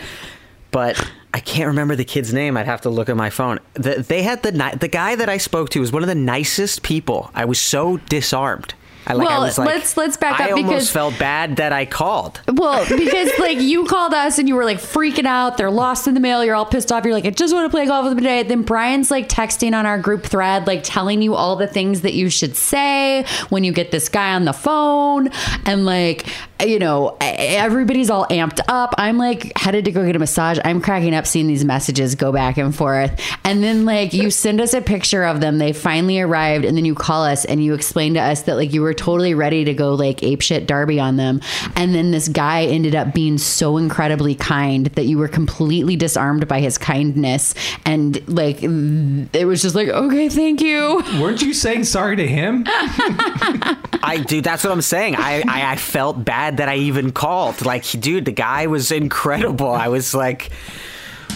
[0.76, 2.54] But I can't remember the kid's name.
[2.58, 3.60] I'd have to look at my phone.
[3.72, 6.82] The, they had the the guy that I spoke to was one of the nicest
[6.82, 7.30] people.
[7.34, 8.74] I was so disarmed.
[9.06, 11.56] I, like, I Well, was like, let's- let's back I up I almost felt bad
[11.56, 12.40] that I called.
[12.52, 15.56] Well, because like you called us and you were like freaking out.
[15.56, 16.44] They're lost in the mail.
[16.44, 17.04] You're all pissed off.
[17.04, 18.42] You're like, I just want to play golf with them today.
[18.42, 22.14] Then Bryan's like texting on our group thread, like telling you all the things that
[22.14, 25.28] you should say when you get this guy on the phone.
[25.64, 26.26] And like,
[26.64, 28.94] you know, everybody's all amped up.
[28.98, 30.58] I'm like headed to go get a massage.
[30.64, 33.20] I'm cracking up seeing these messages go back and forth.
[33.44, 35.58] And then like you send us a picture of them.
[35.58, 36.64] They finally arrived.
[36.64, 39.34] And then you call us and you explain to us that like you were totally
[39.34, 41.40] ready to go like apeshit Darby on them.
[41.74, 46.48] And then this guy ended up being so incredibly kind that you were completely disarmed
[46.48, 47.54] by his kindness.
[47.84, 51.02] And like it was just like, okay, thank you.
[51.20, 52.64] weren't you saying sorry to him?
[52.66, 55.16] I dude, that's what I'm saying.
[55.16, 57.64] I, I I felt bad that I even called.
[57.64, 59.70] Like, dude, the guy was incredible.
[59.70, 60.50] I was like,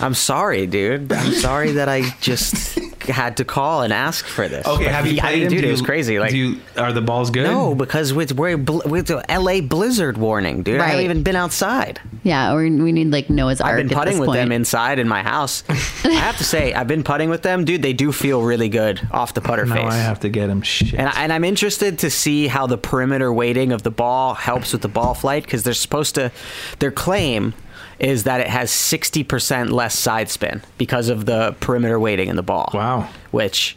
[0.03, 1.13] I'm sorry, dude.
[1.13, 4.67] I'm sorry that I just had to call and ask for this.
[4.67, 6.19] Okay, But have you he- played I mean, dude, Do it was crazy.
[6.21, 7.45] Like, do you, are the balls good?
[7.45, 10.81] no, because with we're bl- with the LA blizzard warning, dude.
[10.81, 12.01] I haven't even been outside.
[12.23, 13.71] Yeah, or we need like Noah's Ark.
[13.73, 14.39] I've been at putting this with point.
[14.39, 15.65] them inside in my house.
[16.05, 17.83] I have to say, I've been putting with them, dude.
[17.83, 19.85] They do feel really good off the putter No, face.
[19.93, 20.63] I have to get them.
[20.63, 20.95] Shit.
[20.95, 24.73] And, I, and I'm interested to see how the perimeter weighting of the ball helps
[24.73, 26.31] with the ball flight because they're supposed to.
[26.79, 27.55] Their claim
[28.01, 32.43] is that it has 60% less side spin because of the perimeter weighting in the
[32.43, 32.71] ball.
[32.75, 33.09] Wow.
[33.31, 33.77] Which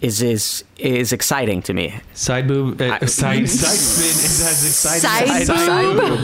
[0.00, 1.94] is is is exciting to me.
[2.14, 5.30] Side boob, uh, I- side side spin is as Side exciting.
[5.36, 5.48] as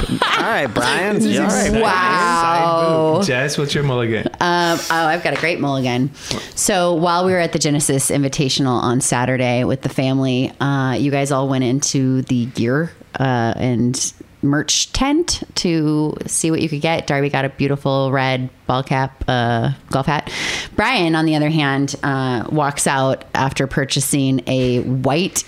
[0.09, 0.23] boob?
[0.39, 1.17] all right, Bryan.
[1.17, 1.45] All right.
[1.45, 1.81] exciting.
[1.83, 1.91] Wow.
[1.93, 3.27] Side boob.
[3.27, 4.29] Jess, what's your mulligan?
[4.41, 6.15] Um, oh, I've got a great mulligan.
[6.55, 11.11] So while we were at the Genesis Invitational on Saturday with the family, uh, you
[11.11, 14.13] guys all went into the gear uh, and
[14.47, 17.07] merch tent to see what you could get.
[17.07, 20.33] Darby got a beautiful red ball cap uh, golf hat.
[20.75, 25.45] Bryan, on the other hand, uh, walks out after purchasing a white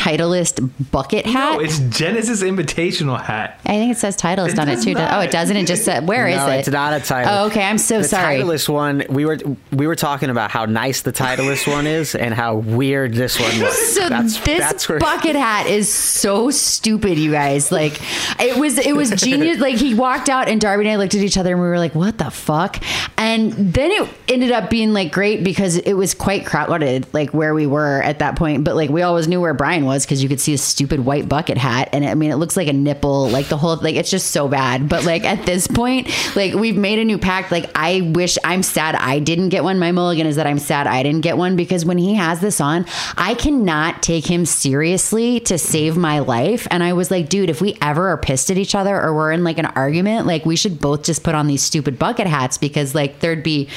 [0.00, 1.56] Titleist bucket hat.
[1.56, 3.60] Oh, it's Genesis Invitational hat.
[3.66, 4.94] I think it says Titleist It on it too.
[4.94, 5.12] not.
[5.12, 5.54] Oh, it doesn't.
[5.54, 6.60] It just said where is no, it?
[6.60, 7.30] it's not a title.
[7.30, 7.62] Oh, okay.
[7.62, 8.38] I'm so the sorry.
[8.38, 9.38] Titleist one, we were
[9.72, 13.60] we were talking about how nice the Titleist one is and how weird this one
[13.60, 13.78] was.
[14.00, 17.70] So that's, this that's where, bucket hat is so stupid, you guys.
[17.70, 18.00] Like
[18.40, 19.58] it was it was genius.
[19.60, 21.78] Like he walked out and Darby and I looked at each other and we were
[21.78, 22.82] like, what the fuck?
[23.18, 27.52] And then it ended up being like great because it was quite crowded, like where
[27.52, 28.64] we were at that point.
[28.64, 31.28] But like we always knew where Bryan was because you could see a stupid white
[31.28, 31.88] bucket hat.
[31.92, 34.48] And I mean it looks like a nipple, like the whole like it's just so
[34.48, 34.88] bad.
[34.88, 37.50] But like at this point, like we've made a new pact.
[37.50, 39.78] Like I wish I'm sad I didn't get one.
[39.78, 42.60] My mulligan is that I'm sad I didn't get one because when he has this
[42.60, 42.86] on,
[43.16, 46.66] I cannot take him seriously to save my life.
[46.70, 49.32] And I was like, dude, if we ever are pissed at each other or we're
[49.32, 52.58] in like an argument, like we should both just put on these stupid bucket hats
[52.58, 53.68] because like there'd be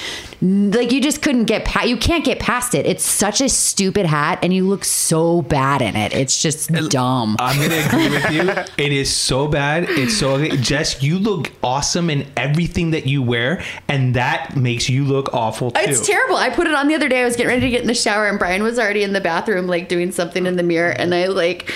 [0.41, 2.85] like you just couldn't get past you can't get past it.
[2.85, 6.02] It's such a stupid hat and you look so bad in it.
[6.11, 7.37] It's just dumb.
[7.39, 8.43] I'm gonna agree with you.
[8.83, 9.85] It is so bad.
[9.87, 10.57] It's so ugly.
[10.57, 15.71] Jess, you look awesome in everything that you wear, and that makes you look awful
[15.71, 15.79] too.
[15.81, 16.35] It's terrible.
[16.35, 17.21] I put it on the other day.
[17.21, 19.21] I was getting ready to get in the shower, and Bryan was already in the
[19.21, 20.89] bathroom, like doing something in the mirror.
[20.89, 21.71] And I like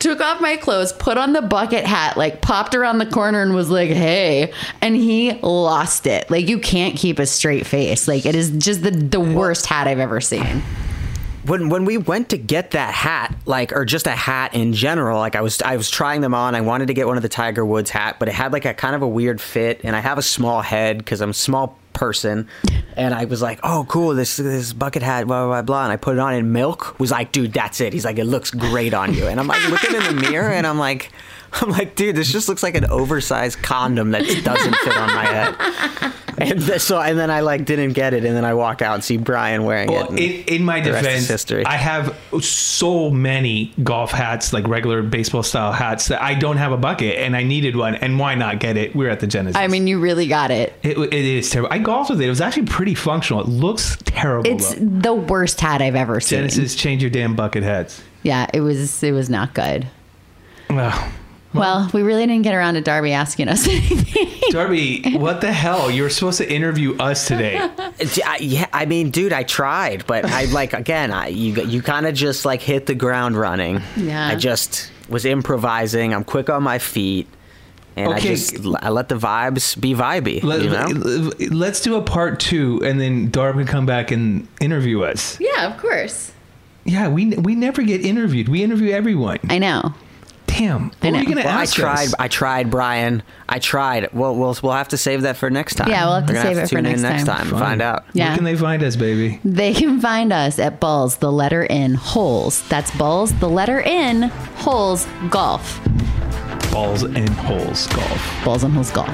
[0.00, 3.54] took off my clothes, put on the bucket hat, like popped around the corner, and
[3.54, 6.30] was like, "Hey!" And he lost it.
[6.30, 8.08] Like you can't keep a straight face.
[8.08, 10.62] Like it is just the the worst hat I've ever seen.
[11.44, 15.18] When when we went to get that hat, like or just a hat in general,
[15.18, 16.54] like I was I was trying them on.
[16.54, 18.74] I wanted to get one of the Tiger Woods hat, but it had like a
[18.74, 21.78] kind of a weird fit, and I have a small head because I'm a small
[21.92, 22.48] person,
[22.96, 25.96] and I was like, oh cool, this this bucket hat, blah blah blah, and I
[25.96, 27.92] put it on, and Milk was like, dude, that's it.
[27.92, 30.66] He's like, it looks great on you, and I'm like looking in the mirror, and
[30.66, 31.10] I'm like.
[31.60, 35.24] I'm like, dude, this just looks like an oversized condom that doesn't fit on my
[35.24, 36.12] head.
[36.38, 38.94] and th- so and then I like didn't get it, and then I walk out
[38.94, 40.18] and see Bryan wearing Well, it.
[40.48, 41.66] in, in my the rest is defense, history.
[41.66, 46.72] I have so many golf hats, like regular baseball style hats, that I don't have
[46.72, 47.96] a bucket, and I needed one.
[47.96, 48.96] And why not get it?
[48.96, 49.56] We're at the Genesis.
[49.60, 50.72] I mean, you really got it.
[50.82, 51.72] it, it is terrible.
[51.72, 52.26] I golfed with it.
[52.26, 53.42] It was actually pretty functional.
[53.42, 54.50] It looks terrible.
[54.50, 54.84] It's though.
[54.86, 56.38] the worst hat I've ever seen.
[56.38, 58.02] Genesis, change your damn bucket hats.
[58.22, 59.86] Yeah, it was it was not good.
[60.70, 61.12] Well,
[61.54, 64.28] Well, we really didn't get around to Darby asking us anything.
[64.50, 65.90] Darby, what the hell?
[65.90, 67.58] You were supposed to interview us today.
[67.58, 72.06] I- yeah, I mean, dude, I tried, but I like again, I you you kind
[72.06, 73.82] of just like hit the ground running.
[73.96, 74.28] Yeah.
[74.28, 76.14] I just was improvising.
[76.14, 77.26] I'm quick on my feet,
[77.96, 78.28] and I Okay.
[78.30, 80.42] just I let the vibes be vibey.
[80.42, 81.30] Let, you know?
[81.54, 85.38] Let's do a part two, and then Darby can come back and interview us.
[85.40, 86.32] yeah, of course.
[86.84, 88.48] Yeah, we we never get interviewed.
[88.48, 89.38] We interview everyone.
[89.50, 89.94] I know.
[90.58, 90.90] Damn.
[90.90, 91.92] What I are you gonna Well, I tried.
[92.08, 92.14] us?
[92.18, 93.22] I tried, Bryan.
[93.48, 94.12] I tried.
[94.12, 95.88] Well, we'll we'll have to save that for next time.
[95.90, 97.38] Yeah, we'll have to We're gonna save it for tune in next next time.
[97.38, 97.48] time.
[97.48, 98.04] and Find out.
[98.12, 98.28] Yeah.
[98.28, 99.40] Where can they find us, baby?
[99.44, 102.66] They can find us at Balls, the letter in holes.
[102.68, 104.22] That's Balls, the letter in
[104.56, 105.80] holes golf.
[106.70, 108.44] Balls and holes golf.
[108.44, 109.08] Balls and holes golf.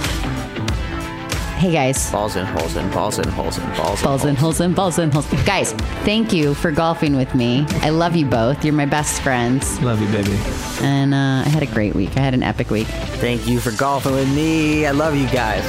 [1.58, 2.12] Hey guys.
[2.12, 4.00] Balls in holes in balls in holes in balls.
[4.00, 5.26] Balls and holes and balls and holes.
[5.44, 5.72] Guys,
[6.04, 7.66] thank you for golfing with me.
[7.82, 8.64] I love you both.
[8.64, 9.80] You're my best friends.
[9.82, 10.38] Love you, baby.
[10.82, 12.16] And uh, I had a great week.
[12.16, 12.86] I had an epic week.
[12.86, 14.86] Thank you for golfing with me.
[14.86, 15.66] I love you guys.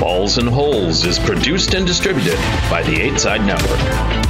[0.00, 2.38] Balls and Holes is produced and distributed
[2.70, 4.29] by the 8 Side Network.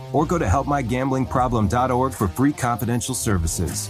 [0.13, 3.89] or go to helpmygamblingproblem.org for free confidential services.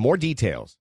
[0.01, 0.75] more details.